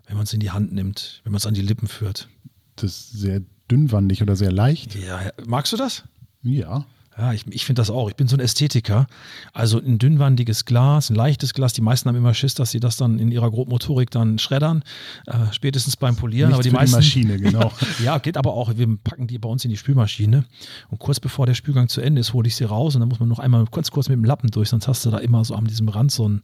[0.08, 2.28] Wenn man es in die Hand nimmt, wenn man es an die Lippen führt.
[2.74, 4.96] Das ist sehr dünnwandig oder sehr leicht.
[4.96, 6.02] Ja, magst du das?
[6.42, 6.84] Ja.
[7.18, 8.08] Ja, ich, ich finde das auch.
[8.08, 9.08] Ich bin so ein Ästhetiker.
[9.52, 11.72] Also ein dünnwandiges Glas, ein leichtes Glas.
[11.72, 14.84] Die meisten haben immer Schiss, dass sie das dann in ihrer Grobmotorik dann schreddern,
[15.26, 16.50] äh, spätestens beim Polieren.
[16.50, 17.72] Nicht aber die meisten, die Maschine, genau.
[18.04, 18.76] ja, geht aber auch.
[18.76, 20.44] Wir packen die bei uns in die Spülmaschine
[20.90, 23.18] und kurz bevor der Spülgang zu Ende ist, hole ich sie raus und dann muss
[23.18, 25.54] man noch einmal ganz kurz mit dem Lappen durch, sonst hast du da immer so
[25.54, 26.42] an diesem Rand so ein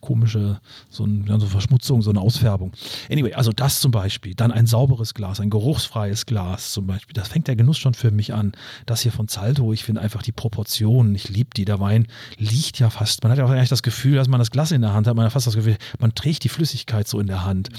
[0.00, 0.60] komische,
[0.90, 2.72] so, ein, so Verschmutzung, so eine Ausfärbung.
[3.10, 4.34] Anyway, also das zum Beispiel.
[4.34, 7.14] Dann ein sauberes Glas, ein geruchsfreies Glas zum Beispiel.
[7.14, 8.52] Das fängt der Genuss schon für mich an.
[8.86, 11.14] Das hier von Zalto, ich finde einfach die Proportionen.
[11.14, 11.64] Ich liebe die.
[11.64, 12.06] Der Wein
[12.38, 13.22] liegt ja fast.
[13.22, 15.16] Man hat ja auch eigentlich das Gefühl, dass man das Glas in der Hand hat.
[15.16, 17.70] Man hat fast das Gefühl, man trägt die Flüssigkeit so in der Hand.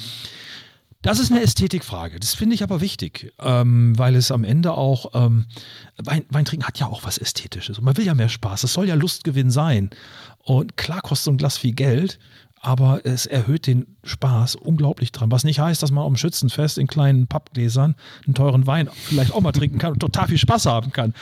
[1.04, 2.20] Das ist eine Ästhetikfrage.
[2.20, 5.46] Das finde ich aber wichtig, ähm, weil es am Ende auch, ähm,
[5.98, 7.78] Wein, Wein trinken hat ja auch was Ästhetisches.
[7.78, 8.64] Und man will ja mehr Spaß.
[8.64, 9.92] Es soll ja Lustgewinn sein.
[10.40, 12.20] Und klar kostet so ein Glas viel Geld,
[12.62, 15.32] aber es erhöht den Spaß unglaublich dran.
[15.32, 17.96] Was nicht heißt, dass man am Schützenfest in kleinen Pappgläsern
[18.26, 21.14] einen teuren Wein vielleicht auch mal trinken kann und total viel Spaß haben kann.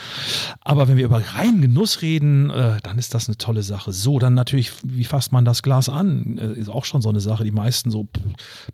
[0.61, 3.91] Aber wenn wir über reinen Genuss reden, äh, dann ist das eine tolle Sache.
[3.91, 6.38] So, dann natürlich, wie fasst man das Glas an?
[6.38, 7.43] Äh, ist auch schon so eine Sache.
[7.43, 8.07] Die meisten so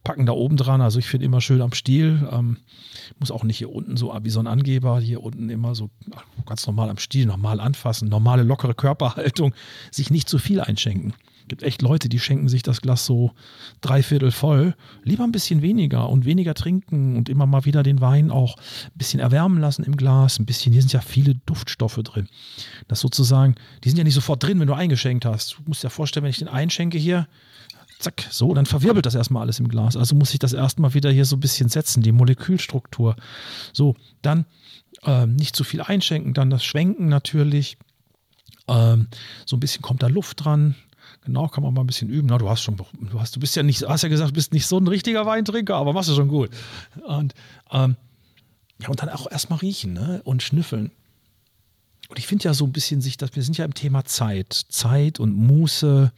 [0.03, 0.81] packen da oben dran.
[0.81, 2.27] Also ich finde immer schön am Stiel.
[2.31, 2.57] Ähm,
[3.19, 5.89] muss auch nicht hier unten so wie so ein Angeber, hier unten immer so
[6.45, 9.53] ganz normal am Stiel, normal anfassen, normale lockere Körperhaltung,
[9.91, 11.13] sich nicht zu viel einschenken
[11.51, 13.33] gibt echt Leute, die schenken sich das Glas so
[13.81, 14.73] dreiviertel voll.
[15.03, 18.97] Lieber ein bisschen weniger und weniger trinken und immer mal wieder den Wein auch ein
[18.97, 20.39] bisschen erwärmen lassen im Glas.
[20.39, 22.29] Ein bisschen, hier sind ja viele Duftstoffe drin.
[22.87, 25.57] Das sozusagen, die sind ja nicht sofort drin, wenn du eingeschenkt hast.
[25.57, 27.27] Du musst dir vorstellen, wenn ich den einschenke hier,
[27.99, 29.97] zack, so, dann verwirbelt das erstmal alles im Glas.
[29.97, 33.17] Also muss ich das erstmal wieder hier so ein bisschen setzen, die Molekülstruktur.
[33.73, 34.45] So, dann
[35.03, 37.77] äh, nicht zu viel einschenken, dann das Schwenken natürlich.
[38.69, 39.07] Ähm,
[39.45, 40.75] so ein bisschen kommt da Luft dran.
[41.23, 42.27] Genau, kann man mal ein bisschen üben.
[42.27, 44.53] Na, du hast schon, du hast, du bist ja nicht, hast ja gesagt, du bist
[44.53, 46.49] nicht so ein richtiger Weintrinker, aber machst du schon gut.
[47.05, 47.33] Und,
[47.71, 47.95] ähm,
[48.79, 50.21] ja, und dann auch erstmal riechen ne?
[50.23, 50.91] und schnüffeln.
[52.09, 54.51] Und ich finde ja so ein bisschen sich, dass wir sind ja im Thema Zeit.
[54.69, 56.11] Zeit und Muße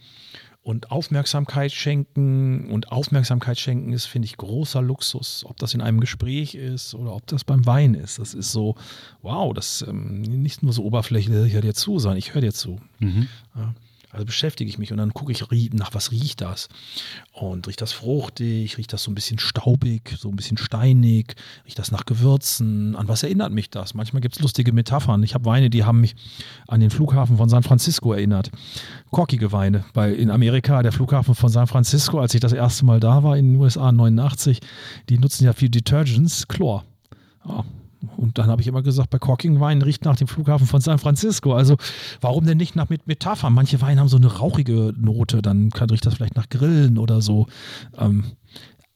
[0.62, 2.70] und Aufmerksamkeit schenken.
[2.70, 5.44] Und Aufmerksamkeit schenken ist, finde ich, großer Luxus.
[5.46, 8.18] Ob das in einem Gespräch ist oder ob das beim Wein ist.
[8.18, 8.74] Das ist so,
[9.20, 12.54] wow, das ähm, nicht nur so oberflächlich, ich höre dir zu, sondern ich höre dir
[12.54, 12.80] zu.
[12.98, 13.28] Mhm.
[13.54, 13.74] Ja.
[14.14, 16.68] Also beschäftige ich mich und dann gucke ich, nach was riecht das.
[17.32, 21.34] Und riecht das fruchtig, riecht das so ein bisschen staubig, so ein bisschen steinig,
[21.66, 23.94] riecht das nach Gewürzen, an was erinnert mich das?
[23.94, 25.22] Manchmal gibt es lustige Metaphern.
[25.24, 26.14] Ich habe Weine, die haben mich
[26.68, 28.50] an den Flughafen von San Francisco erinnert.
[29.10, 33.00] Korkige Weine, weil in Amerika der Flughafen von San Francisco, als ich das erste Mal
[33.00, 34.60] da war in den USA 89,
[35.08, 36.84] die nutzen ja viel Detergents, Chlor.
[37.46, 37.64] Ja,
[38.16, 40.98] und dann habe ich immer gesagt, bei Corking Wein riecht nach dem Flughafen von San
[40.98, 41.54] Francisco.
[41.54, 41.76] Also
[42.20, 43.52] warum denn nicht nach mit Metaphern?
[43.52, 47.20] Manche Weine haben so eine rauchige Note, dann kann, riecht das vielleicht nach Grillen oder
[47.20, 47.46] so.
[47.98, 48.24] Ähm,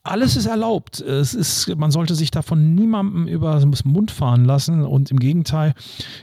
[0.08, 1.00] alles ist erlaubt.
[1.00, 4.82] Es ist, man sollte sich davon niemandem über den Mund fahren lassen.
[4.82, 5.74] Und im Gegenteil,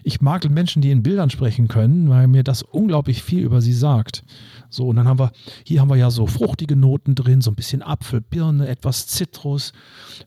[0.03, 3.73] ich mag Menschen, die in Bildern sprechen können, weil mir das unglaublich viel über sie
[3.73, 4.23] sagt.
[4.69, 5.31] So, und dann haben wir,
[5.63, 9.71] hier haben wir ja so fruchtige Noten drin, so ein bisschen Apfel, Birne, etwas Zitrus.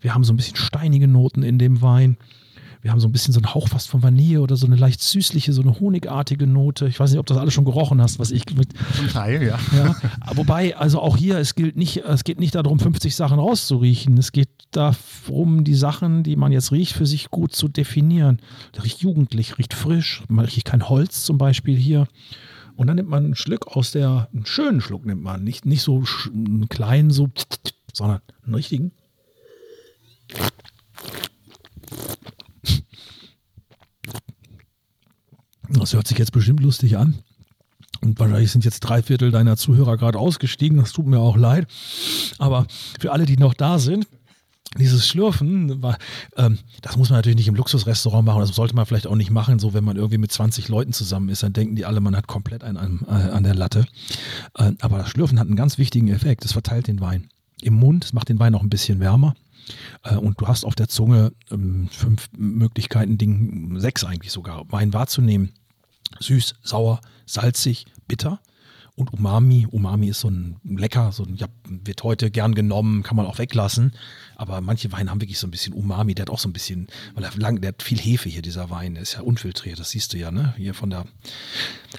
[0.00, 2.16] Wir haben so ein bisschen steinige Noten in dem Wein.
[2.88, 5.02] Wir haben so ein bisschen so einen Hauch fast von Vanille oder so eine leicht
[5.02, 6.88] süßliche, so eine honigartige Note.
[6.88, 8.70] Ich weiß nicht, ob du das alles schon gerochen hast, was ich mit.
[8.96, 9.58] Zum Teil, ja.
[9.76, 9.94] ja.
[10.34, 14.16] Wobei, also auch hier, es gilt nicht, es geht nicht darum, 50 Sachen rauszuriechen.
[14.16, 18.40] Es geht darum, die Sachen, die man jetzt riecht, für sich gut zu definieren.
[18.74, 22.08] Der riecht jugendlich, riecht frisch, man riecht kein Holz zum Beispiel hier.
[22.76, 25.82] Und dann nimmt man einen Schluck aus der, einen schönen Schluck nimmt man, nicht, nicht
[25.82, 27.28] so einen kleinen, so,
[27.92, 28.92] sondern einen richtigen
[35.70, 37.18] Das hört sich jetzt bestimmt lustig an.
[38.00, 40.78] Und wahrscheinlich sind jetzt drei Viertel deiner Zuhörer gerade ausgestiegen.
[40.78, 41.66] Das tut mir auch leid.
[42.38, 42.66] Aber
[43.00, 44.06] für alle, die noch da sind,
[44.76, 45.82] dieses Schlürfen,
[46.36, 49.30] ähm, das muss man natürlich nicht im Luxusrestaurant machen, das sollte man vielleicht auch nicht
[49.30, 52.14] machen, so wenn man irgendwie mit 20 Leuten zusammen ist, dann denken die alle, man
[52.14, 53.86] hat komplett einen an, äh, der Latte.
[54.54, 57.30] Äh, aber das Schlürfen hat einen ganz wichtigen Effekt, es verteilt den Wein
[57.62, 59.34] im Mund, es macht den Wein auch ein bisschen wärmer.
[60.02, 64.92] Äh, und du hast auf der Zunge ähm, fünf Möglichkeiten, Ding, sechs eigentlich sogar, Wein
[64.92, 65.52] wahrzunehmen.
[66.20, 68.40] Süß, sauer, salzig, bitter
[68.98, 69.66] und Umami.
[69.70, 73.38] Umami ist so ein lecker, so ein, ja, wird heute gern genommen, kann man auch
[73.38, 73.92] weglassen.
[74.34, 76.14] Aber manche Weine haben wirklich so ein bisschen Umami.
[76.14, 78.70] Der hat auch so ein bisschen, weil er lang, der hat viel Hefe hier, dieser
[78.70, 78.94] Wein.
[78.94, 80.52] Der ist ja unfiltriert, das siehst du ja, ne?
[80.56, 81.06] Hier von der.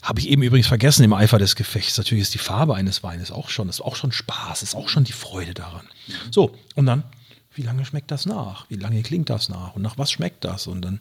[0.01, 1.97] Habe ich eben übrigens vergessen im Eifer des Gefechts.
[1.97, 5.05] Natürlich ist die Farbe eines Weines auch schon, ist auch schon Spaß, ist auch schon
[5.05, 5.87] die Freude daran.
[6.31, 7.03] So, und dann
[7.53, 8.69] wie lange schmeckt das nach?
[8.69, 9.75] Wie lange klingt das nach?
[9.75, 10.67] Und nach was schmeckt das?
[10.67, 10.99] Und dann,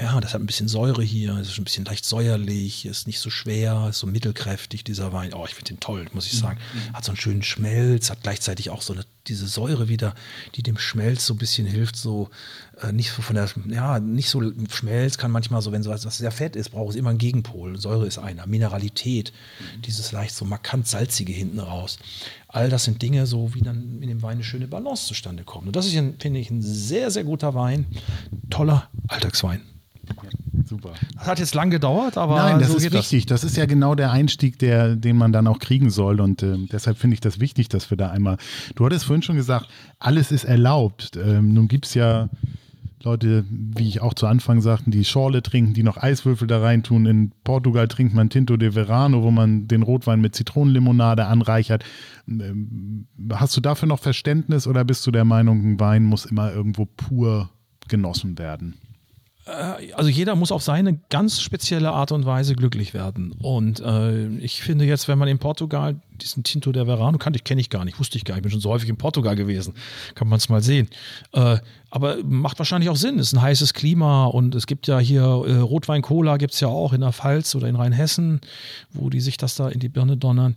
[0.00, 3.18] ja, das hat ein bisschen Säure hier, es ist ein bisschen leicht säuerlich, ist nicht
[3.18, 5.34] so schwer, ist so mittelkräftig, dieser Wein.
[5.34, 6.60] Oh, ich finde den toll, muss ich sagen.
[6.72, 6.92] Mhm.
[6.92, 10.14] Hat so einen schönen Schmelz, hat gleichzeitig auch so eine, diese Säure wieder,
[10.54, 12.30] die dem Schmelz so ein bisschen hilft, so
[12.90, 16.30] nicht so von der, ja, nicht so Schmelz kann manchmal so, wenn sowas was sehr
[16.30, 17.78] fett ist, braucht es immer einen Gegenpol.
[17.78, 18.46] Säure ist einer.
[18.46, 19.82] Mineralität, mhm.
[19.82, 21.98] dieses leicht so markant salzige hinten raus.
[22.48, 25.66] All das sind Dinge, so wie dann in dem Wein eine schöne Balance zustande kommt.
[25.66, 27.86] Und das ist, finde ich, ein sehr, sehr guter Wein.
[28.50, 29.62] Toller Alltagswein.
[30.04, 30.28] Ja,
[30.64, 30.92] super.
[31.14, 32.36] Das hat jetzt lang gedauert, aber.
[32.36, 33.26] Nein, das so ist wichtig.
[33.26, 33.42] Das.
[33.42, 33.50] das.
[33.50, 36.20] ist ja genau der Einstieg, der, den man dann auch kriegen soll.
[36.20, 38.38] Und äh, deshalb finde ich das wichtig, dass wir da einmal.
[38.74, 39.68] Du hattest vorhin schon gesagt,
[39.98, 41.12] alles ist erlaubt.
[41.16, 42.28] Ähm, nun gibt es ja
[43.04, 47.06] Leute, wie ich auch zu Anfang sagten, die Schorle trinken, die noch Eiswürfel da reintun.
[47.06, 51.84] In Portugal trinkt man Tinto de Verano, wo man den Rotwein mit Zitronenlimonade anreichert.
[52.28, 56.52] Ähm, hast du dafür noch Verständnis oder bist du der Meinung, ein Wein muss immer
[56.52, 57.50] irgendwo pur
[57.88, 58.74] genossen werden?
[59.46, 63.32] Äh, also jeder muss auf seine ganz spezielle Art und Weise glücklich werden.
[63.32, 67.44] Und äh, ich finde jetzt, wenn man in Portugal diesen Tinto der Verano kannte ich,
[67.44, 68.40] kenne ich gar nicht, wusste ich gar nicht.
[68.40, 69.74] Ich bin schon so häufig in Portugal gewesen,
[70.14, 70.88] kann man es mal sehen.
[71.32, 71.58] Äh,
[71.94, 73.18] aber macht wahrscheinlich auch Sinn.
[73.18, 76.68] Es ist ein heißes Klima und es gibt ja hier äh, Rotwein-Cola, gibt es ja
[76.68, 78.40] auch in der Pfalz oder in Rheinhessen,
[78.92, 80.56] wo die sich das da in die Birne donnern.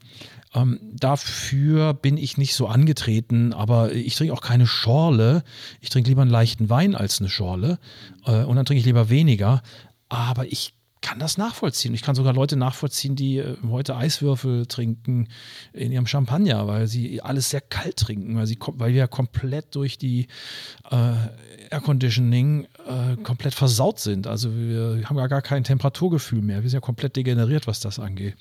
[0.53, 5.43] Ähm, dafür bin ich nicht so angetreten, aber ich trinke auch keine Schorle.
[5.81, 7.79] Ich trinke lieber einen leichten Wein als eine Schorle
[8.25, 9.61] äh, und dann trinke ich lieber weniger.
[10.07, 10.73] Aber ich
[11.05, 11.93] kann das nachvollziehen.
[11.93, 15.27] Ich kann sogar Leute nachvollziehen, die äh, heute Eiswürfel trinken
[15.71, 19.99] in ihrem Champagner, weil sie alles sehr kalt trinken, weil, sie, weil wir komplett durch
[19.99, 20.27] die
[20.89, 21.13] äh,
[21.69, 24.25] Air Conditioning äh, komplett versaut sind.
[24.25, 26.63] Also wir haben gar, gar kein Temperaturgefühl mehr.
[26.63, 28.35] Wir sind ja komplett degeneriert, was das angeht.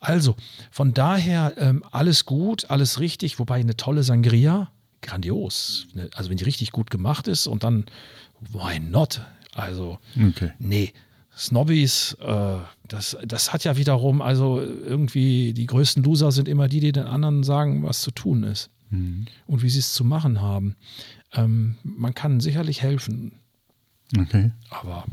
[0.00, 0.36] Also
[0.70, 4.70] von daher ähm, alles gut, alles richtig, wobei eine tolle Sangria,
[5.02, 5.86] grandios.
[5.92, 7.84] Ne, also wenn die richtig gut gemacht ist und dann,
[8.52, 9.20] why not?
[9.52, 10.52] Also, okay.
[10.58, 10.94] nee.
[11.40, 16.80] Snobbies, äh, das, das hat ja wiederum, also irgendwie die größten Loser sind immer die,
[16.80, 19.24] die den anderen sagen, was zu tun ist mhm.
[19.46, 20.76] und wie sie es zu machen haben.
[21.32, 23.32] Ähm, man kann sicherlich helfen.
[24.18, 24.50] Okay.
[24.68, 25.06] Aber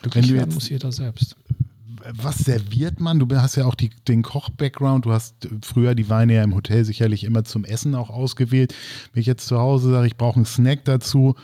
[0.00, 1.36] glücklich werden muss jeder selbst.
[2.12, 3.20] Was serviert man?
[3.20, 5.04] Du hast ja auch die, den Koch-Background.
[5.04, 8.74] Du hast früher die Weine ja im Hotel sicherlich immer zum Essen auch ausgewählt.
[9.12, 11.36] Wenn ich jetzt zu Hause sage, ich brauche einen Snack dazu,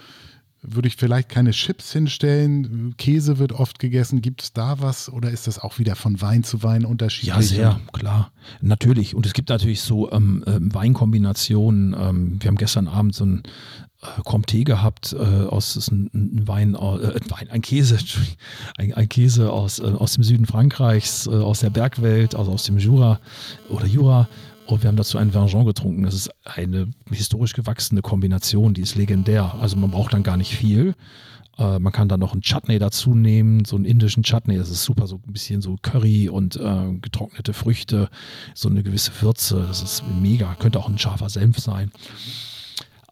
[0.62, 2.94] würde ich vielleicht keine Chips hinstellen.
[2.96, 4.20] Käse wird oft gegessen.
[4.20, 7.34] Gibt es da was oder ist das auch wieder von Wein zu Wein unterschiedlich?
[7.34, 8.32] Ja, sehr, klar.
[8.60, 9.14] Natürlich.
[9.14, 11.94] Und es gibt natürlich so ähm, ähm Weinkombinationen.
[11.98, 13.42] Ähm, wir haben gestern Abend so ein
[14.02, 16.78] äh, Comté gehabt äh, aus ist ein, ein Wein, äh,
[17.30, 17.98] Wein, ein Käse,
[18.78, 22.64] ein, ein Käse aus, äh, aus dem Süden Frankreichs, äh, aus der Bergwelt, also aus
[22.64, 23.20] dem Jura
[23.68, 24.28] oder Jura
[24.68, 26.02] und wir haben dazu einen Vengeance getrunken.
[26.02, 29.54] Das ist eine historisch gewachsene Kombination, die ist legendär.
[29.60, 30.94] Also man braucht dann gar nicht viel.
[31.56, 34.58] Äh, man kann dann noch einen Chutney dazu nehmen, so einen indischen Chutney.
[34.58, 38.10] Das ist super, so ein bisschen so Curry und äh, getrocknete Früchte,
[38.54, 39.64] so eine gewisse Würze.
[39.66, 40.54] Das ist mega.
[40.58, 41.90] Könnte auch ein scharfer Senf sein.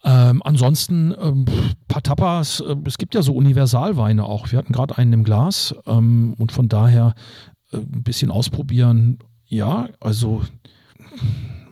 [0.04, 1.46] Ähm, ansonsten ähm,
[1.88, 2.60] paar Tapas.
[2.60, 4.52] Äh, es gibt ja so Universalweine auch.
[4.52, 7.14] Wir hatten gerade einen im Glas ähm, und von daher
[7.72, 9.20] äh, ein bisschen ausprobieren.
[9.48, 10.42] Ja, also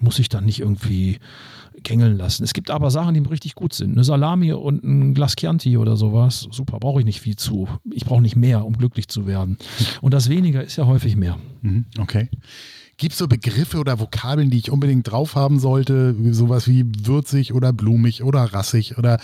[0.04, 1.18] muss ich dann nicht irgendwie
[1.82, 2.44] gängeln lassen.
[2.44, 3.92] Es gibt aber Sachen, die richtig gut sind.
[3.92, 7.68] Eine Salami und ein Glas Chianti oder sowas, super, brauche ich nicht viel zu.
[7.92, 9.58] Ich brauche nicht mehr, um glücklich zu werden.
[10.00, 11.38] Und das weniger ist ja häufig mehr.
[11.62, 12.28] Mhm, okay.
[12.96, 16.14] Gibt es so Begriffe oder Vokabeln, die ich unbedingt drauf haben sollte?
[16.32, 19.18] Sowas wie würzig oder blumig oder rassig oder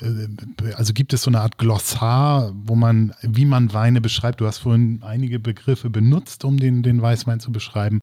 [0.00, 4.40] äh, also gibt es so eine Art Glossar, wo man, wie man Weine beschreibt?
[4.40, 8.00] Du hast vorhin einige Begriffe benutzt, um den, den Weißwein zu beschreiben.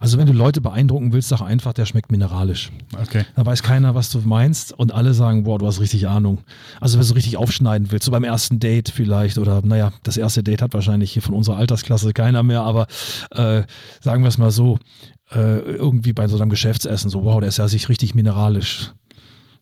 [0.00, 2.72] Also wenn du Leute beeindrucken willst, sag einfach, der schmeckt mineralisch.
[3.00, 3.26] Okay.
[3.36, 6.38] Da weiß keiner, was du meinst und alle sagen, boah, du hast richtig Ahnung.
[6.80, 10.42] Also wenn du richtig aufschneiden willst, so beim ersten Date vielleicht oder naja, das erste
[10.42, 12.86] Date hat wahrscheinlich hier von unserer Altersklasse keiner mehr, aber
[13.32, 13.62] äh,
[14.00, 14.78] sagen wir es mal so,
[15.32, 18.92] äh, irgendwie bei so einem Geschäftsessen, so wow, der ist ja sich richtig mineralisch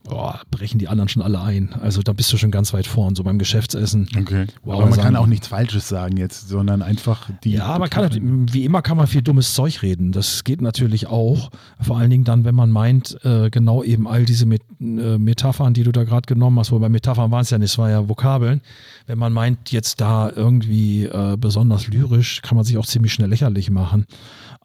[0.09, 1.74] boah, brechen die anderen schon alle ein.
[1.80, 4.09] Also da bist du schon ganz weit vorn, so beim Geschäftsessen.
[4.18, 4.46] Okay.
[4.64, 7.52] Wow, aber man sagen, kann auch nichts Falsches sagen jetzt, sondern einfach die.
[7.52, 8.11] Ja, man kann,
[8.52, 10.12] wie immer kann man viel dummes Zeug reden.
[10.12, 11.50] Das geht natürlich auch.
[11.80, 15.74] Vor allen Dingen dann, wenn man meint, äh, genau eben all diese Met äh, Metaphern,
[15.74, 18.09] die du da gerade genommen hast, wobei Metaphern waren es ja nicht, es war ja
[18.09, 18.61] Vokabeln.
[19.06, 23.28] Wenn man meint, jetzt da irgendwie äh, besonders lyrisch, kann man sich auch ziemlich schnell
[23.28, 24.06] lächerlich machen.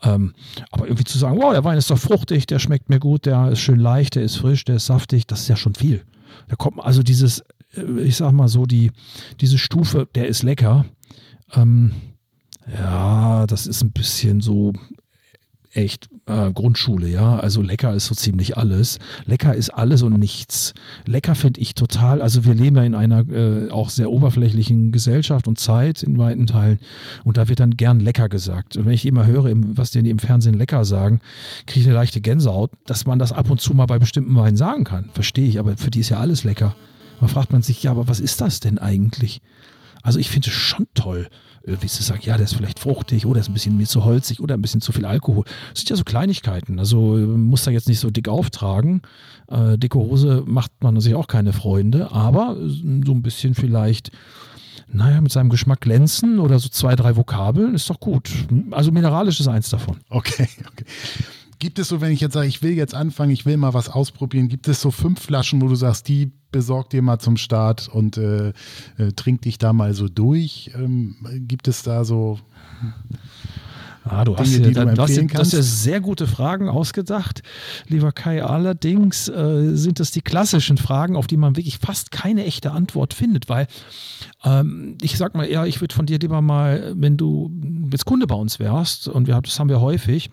[0.03, 0.33] Ähm,
[0.71, 3.51] aber irgendwie zu sagen, wow, der Wein ist doch fruchtig, der schmeckt mir gut, der
[3.51, 6.03] ist schön leicht, der ist frisch, der ist saftig, das ist ja schon viel.
[6.49, 7.39] Da kommt also dieses,
[7.75, 8.91] äh, ich sag mal so, die,
[9.39, 10.85] diese Stufe, der ist lecker.
[11.53, 11.93] Ähm,
[12.71, 14.73] ja, das ist ein bisschen so
[15.73, 17.37] echt äh, Grundschule, ja.
[17.39, 18.99] Also lecker ist so ziemlich alles.
[19.25, 20.73] Lecker ist alles und nichts.
[21.05, 25.47] Lecker finde ich total, also wir leben ja in einer äh, auch sehr oberflächlichen Gesellschaft
[25.47, 26.79] und Zeit in weiten Teilen
[27.23, 28.77] und da wird dann gern lecker gesagt.
[28.77, 31.19] Und wenn ich immer höre, was die im Fernsehen lecker sagen,
[31.65, 34.57] kriege ich eine leichte Gänsehaut, dass man das ab und zu mal bei bestimmten Weinen
[34.57, 35.09] sagen kann.
[35.13, 36.75] Verstehe ich, aber für die ist ja alles lecker.
[37.19, 39.41] Da fragt man sich, ja, aber was ist das denn eigentlich?
[40.01, 41.27] Also ich finde es schon toll
[41.65, 44.41] wie zu sagen, ja, der ist vielleicht fruchtig oder ist ein bisschen mir zu holzig
[44.41, 45.45] oder ein bisschen zu viel Alkohol.
[45.71, 46.79] Das sind ja so Kleinigkeiten.
[46.79, 49.01] Also muss da jetzt nicht so dick auftragen.
[49.47, 54.11] Äh, dicke Hose macht man sich auch keine Freunde, aber so ein bisschen vielleicht
[54.91, 58.29] naja, mit seinem Geschmack glänzen oder so zwei, drei Vokabeln ist doch gut.
[58.71, 59.97] Also mineralisch ist eins davon.
[60.09, 60.85] Okay, okay.
[61.63, 63.87] Gibt es so, wenn ich jetzt sage, ich will jetzt anfangen, ich will mal was
[63.87, 67.87] ausprobieren, gibt es so fünf Flaschen, wo du sagst, die besorg dir mal zum Start
[67.87, 68.49] und äh,
[68.97, 70.71] äh, trink dich da mal so durch?
[70.75, 71.15] Ähm,
[71.47, 72.37] gibt es da so
[74.03, 77.43] Ah, du, Dinge, hast, ja, du, hast, du hast ja sehr gute Fragen ausgedacht,
[77.87, 78.43] lieber Kai.
[78.43, 83.13] Allerdings äh, sind das die klassischen Fragen, auf die man wirklich fast keine echte Antwort
[83.13, 83.67] findet, weil
[84.43, 87.49] ähm, ich sag mal, ja, ich würde von dir lieber mal, wenn du
[87.89, 90.29] jetzt Kunde bei uns wärst, und wir, das haben wir häufig,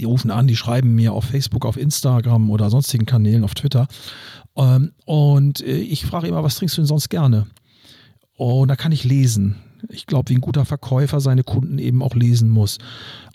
[0.00, 3.86] die rufen an, die schreiben mir auf Facebook, auf Instagram oder sonstigen Kanälen, auf Twitter.
[4.56, 7.46] Ähm, und äh, ich frage immer, was trinkst du denn sonst gerne?
[8.36, 9.56] Und da kann ich lesen.
[9.88, 12.78] Ich glaube, wie ein guter Verkäufer seine Kunden eben auch lesen muss.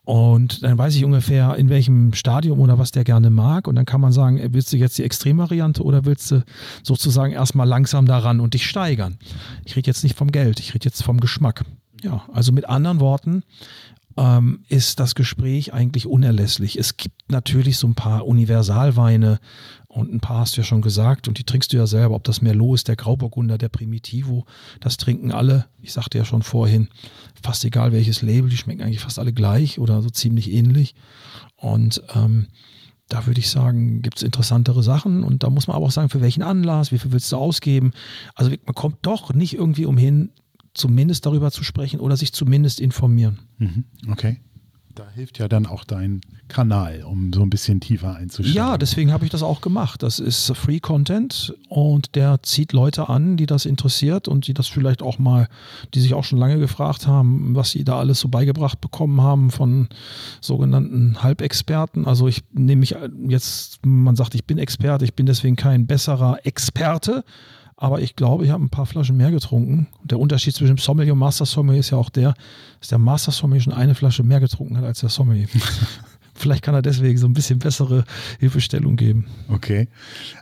[0.04, 3.68] Und dann weiß ich ungefähr, in welchem Stadium oder was der gerne mag.
[3.68, 6.43] Und dann kann man sagen, äh, willst du jetzt die Extremvariante oder willst du
[6.84, 9.18] sozusagen erstmal langsam daran und dich steigern?
[9.64, 11.64] Ich rede jetzt nicht vom Geld, ich rede jetzt vom Geschmack.
[12.04, 13.43] Ja, also mit anderen Worten,
[14.18, 16.78] ähm, ist das Gespräch eigentlich unerlässlich.
[16.78, 19.39] Es gibt natürlich so ein paar Universalweine
[19.88, 22.24] und ein paar hast du ja schon gesagt und die trinkst du ja selber, ob
[22.24, 24.45] das Merlot ist, der Grauburgunder, der Primitivo,
[24.80, 26.89] das trinken alle, ich sagte ja schon vorhin,
[27.41, 30.95] fast egal welches Label, die schmecken eigentlich fast alle gleich oder so ziemlich ähnlich
[31.57, 32.47] und ähm,
[33.12, 36.07] da würde ich sagen, gibt es interessantere Sachen und da muss man aber auch sagen,
[36.07, 37.91] für welchen Anlass, wie viel willst du ausgeben.
[38.36, 40.32] Also man kommt doch nicht irgendwie umhin,
[40.74, 43.40] zumindest darüber zu sprechen oder sich zumindest informieren.
[43.58, 43.86] Mhm.
[44.10, 44.40] Okay.
[44.96, 48.54] Da hilft ja dann auch dein Kanal, um so ein bisschen tiefer einzusteigen.
[48.54, 50.04] Ja, deswegen habe ich das auch gemacht.
[50.04, 54.68] Das ist Free Content und der zieht Leute an, die das interessiert und die das
[54.68, 55.48] vielleicht auch mal,
[55.94, 59.50] die sich auch schon lange gefragt haben, was sie da alles so beigebracht bekommen haben
[59.50, 59.88] von
[60.42, 62.06] sogenannten Halbexperten.
[62.06, 62.96] Also ich nehme mich
[63.28, 67.24] jetzt, man sagt, ich bin Experte, ich bin deswegen kein besserer Experte,
[67.82, 69.88] aber ich glaube, ich habe ein paar Flaschen mehr getrunken.
[70.04, 72.36] Der Unterschied zwischen Sommelier und Master Sommelier ist ja auch der,
[72.80, 75.48] dass der Master Sommelier schon eine Flasche mehr getrunken hat als der Sommelier.
[76.42, 78.04] Vielleicht kann er deswegen so ein bisschen bessere
[78.39, 79.28] Hilfestellung geben.
[79.48, 79.88] Okay.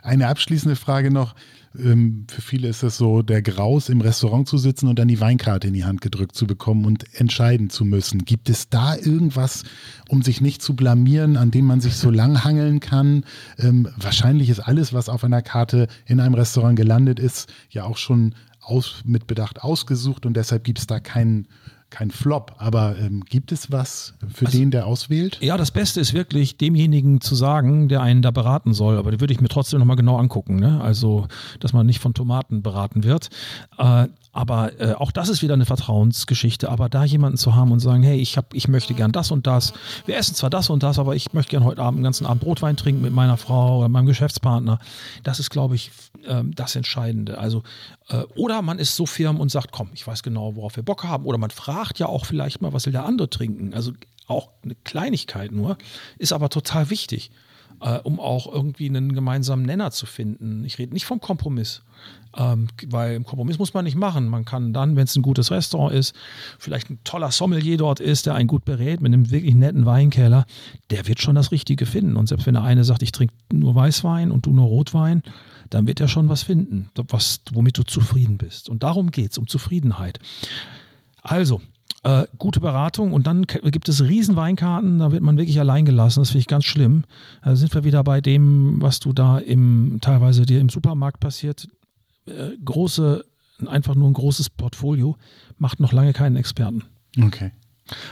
[0.02, 1.34] Eine abschließende Frage noch.
[1.78, 5.20] Ähm, für viele ist es so der Graus, im Restaurant zu sitzen und dann die
[5.20, 8.24] Weinkarte in die Hand gedrückt zu bekommen und entscheiden zu müssen.
[8.24, 9.62] Gibt es da irgendwas,
[10.08, 13.24] um sich nicht zu blamieren, an dem man sich so langhangeln kann?
[13.58, 17.98] Ähm, wahrscheinlich ist alles, was auf einer Karte in einem Restaurant gelandet ist, ja auch
[17.98, 21.46] schon aus, mit Bedacht ausgesucht und deshalb gibt es da keinen
[21.90, 25.38] kein Flop, aber ähm, gibt es was für also, den, der auswählt?
[25.40, 28.96] Ja, das Beste ist wirklich, demjenigen zu sagen, der einen da beraten soll.
[28.96, 30.56] Aber die würde ich mir trotzdem nochmal genau angucken.
[30.56, 30.80] Ne?
[30.80, 31.26] Also,
[31.58, 33.28] dass man nicht von Tomaten beraten wird.
[33.76, 36.68] Äh, aber äh, auch das ist wieder eine Vertrauensgeschichte.
[36.68, 39.46] Aber da jemanden zu haben und sagen, hey, ich, hab, ich möchte gern das und
[39.46, 39.72] das.
[40.06, 42.42] Wir essen zwar das und das, aber ich möchte gern heute Abend den ganzen Abend
[42.42, 44.78] Brotwein trinken mit meiner Frau oder meinem Geschäftspartner.
[45.24, 45.90] Das ist, glaube ich,
[46.24, 47.38] äh, das Entscheidende.
[47.38, 47.62] Also,
[48.08, 51.04] äh, oder man ist so firm und sagt, komm, ich weiß genau, worauf wir Bock
[51.04, 51.24] haben.
[51.24, 53.74] Oder man fragt ja auch vielleicht mal, was will der andere trinken.
[53.74, 53.92] Also
[54.28, 55.76] auch eine Kleinigkeit nur,
[56.18, 57.32] ist aber total wichtig.
[57.80, 60.64] äh, um auch irgendwie einen gemeinsamen Nenner zu finden.
[60.64, 61.82] Ich rede nicht vom Kompromiss,
[62.36, 64.28] ähm, weil im Kompromiss muss man nicht machen.
[64.28, 66.14] Man kann dann, wenn es ein gutes Restaurant ist,
[66.58, 70.46] vielleicht ein toller Sommelier dort ist, der einen gut berät mit einem wirklich netten Weinkeller,
[70.90, 72.16] der wird schon das Richtige finden.
[72.16, 75.22] Und selbst wenn der eine sagt, ich trinke nur Weißwein und du nur Rotwein,
[75.70, 78.68] dann wird er schon was finden, was, womit du zufrieden bist.
[78.68, 80.18] Und darum geht es, um Zufriedenheit.
[81.22, 81.60] Also,
[82.02, 86.20] äh, gute Beratung und dann gibt es riesen Weinkarten, da wird man wirklich allein gelassen,
[86.20, 87.04] das finde ich ganz schlimm.
[87.44, 91.68] Da sind wir wieder bei dem, was du da im, teilweise dir im Supermarkt passiert.
[92.30, 93.24] Äh, große,
[93.66, 95.16] einfach nur ein großes Portfolio
[95.58, 96.84] macht noch lange keinen Experten.
[97.20, 97.52] Okay.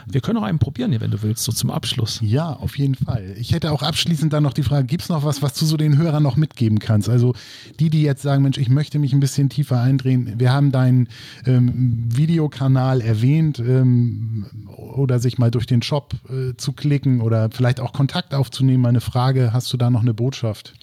[0.07, 2.19] Wir können noch einen probieren hier, wenn du willst, so zum Abschluss.
[2.23, 3.35] Ja, auf jeden Fall.
[3.39, 5.77] Ich hätte auch abschließend dann noch die Frage, gibt es noch was, was du so
[5.77, 7.09] den Hörern noch mitgeben kannst?
[7.09, 7.35] Also
[7.79, 10.35] die, die jetzt sagen, Mensch, ich möchte mich ein bisschen tiefer eindrehen.
[10.39, 11.09] Wir haben deinen
[11.47, 14.47] ähm, Videokanal erwähnt ähm,
[14.77, 18.87] oder sich mal durch den Shop äh, zu klicken oder vielleicht auch Kontakt aufzunehmen.
[18.87, 20.75] Eine Frage, hast du da noch eine Botschaft?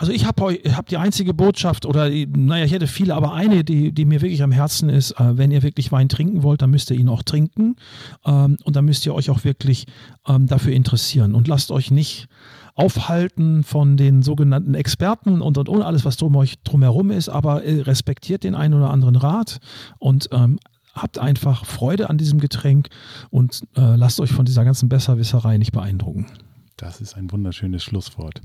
[0.00, 3.90] Also ich habe hab die einzige Botschaft, oder naja, ich hätte viele, aber eine, die,
[3.90, 6.90] die mir wirklich am Herzen ist, äh, wenn ihr wirklich Wein trinken wollt, dann müsst
[6.92, 7.74] ihr ihn auch trinken.
[8.24, 9.86] Ähm, und dann müsst ihr euch auch wirklich
[10.28, 11.34] ähm, dafür interessieren.
[11.34, 12.28] Und lasst euch nicht
[12.76, 17.64] aufhalten von den sogenannten Experten und, und, und alles, was drum euch drumherum ist, aber
[17.64, 19.58] äh, respektiert den einen oder anderen Rat
[19.98, 20.60] und ähm,
[20.94, 22.88] habt einfach Freude an diesem Getränk
[23.30, 26.26] und äh, lasst euch von dieser ganzen Besserwisserei nicht beeindrucken.
[26.78, 28.40] Das ist ein wunderschönes Schlusswort.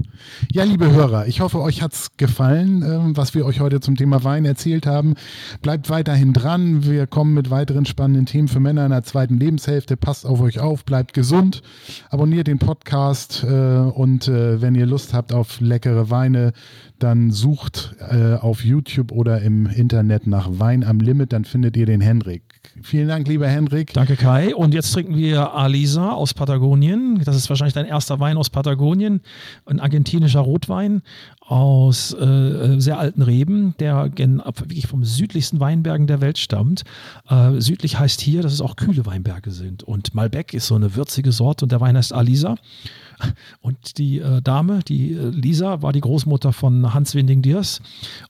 [0.52, 3.96] Ja, liebe Hörer, ich hoffe, euch hat es gefallen, ähm, was wir euch heute zum
[3.96, 5.14] Thema Wein erzählt haben.
[5.62, 6.84] Bleibt weiterhin dran.
[6.84, 9.98] Wir kommen mit weiteren spannenden Themen für Männer in der zweiten Lebenshälfte.
[9.98, 11.62] Passt auf euch auf, bleibt gesund,
[12.10, 16.54] abonniert den Podcast äh, und äh, wenn ihr Lust habt auf leckere Weine,
[16.98, 21.86] dann sucht äh, auf YouTube oder im Internet nach Wein am Limit, dann findet ihr
[21.86, 22.42] den Henrik.
[22.82, 23.94] Vielen Dank, lieber Henrik.
[23.94, 24.56] Danke, Kai.
[24.56, 27.22] Und jetzt trinken wir Alisa aus Patagonien.
[27.24, 29.22] Das ist wahrscheinlich dein erster Wein aus Patagonien.
[29.66, 31.02] Ein argentinischer Rotwein
[31.42, 36.84] aus äh, sehr alten Reben, der wirklich vom südlichsten Weinbergen der Welt stammt.
[37.30, 39.84] Äh, südlich heißt hier, dass es auch kühle Weinberge sind.
[39.84, 42.56] Und Malbec ist so eine würzige Sorte und der Wein heißt Alisa.
[43.62, 47.82] Und die äh, Dame, die äh, Lisa, war die Großmutter von Hans Winding Diers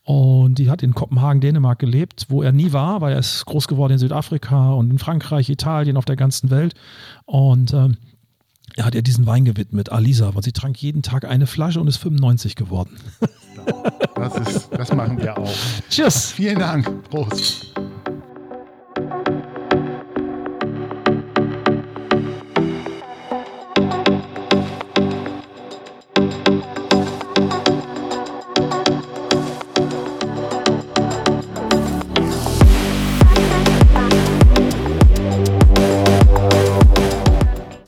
[0.04, 3.68] und die hat in Kopenhagen, Dänemark gelebt, wo er nie war, weil er ist groß
[3.68, 6.74] geworden in Südafrika und in Frankreich, Italien, auf der ganzen Welt.
[7.26, 7.98] Und ähm,
[8.76, 11.88] er hat ihr diesen Wein gewidmet, Alisa, weil sie trank jeden Tag eine Flasche und
[11.88, 12.98] ist 95 geworden.
[14.16, 15.54] Das, ist, das machen wir auch.
[15.90, 16.32] Tschüss.
[16.32, 17.10] Vielen Dank.
[17.10, 17.74] Prost.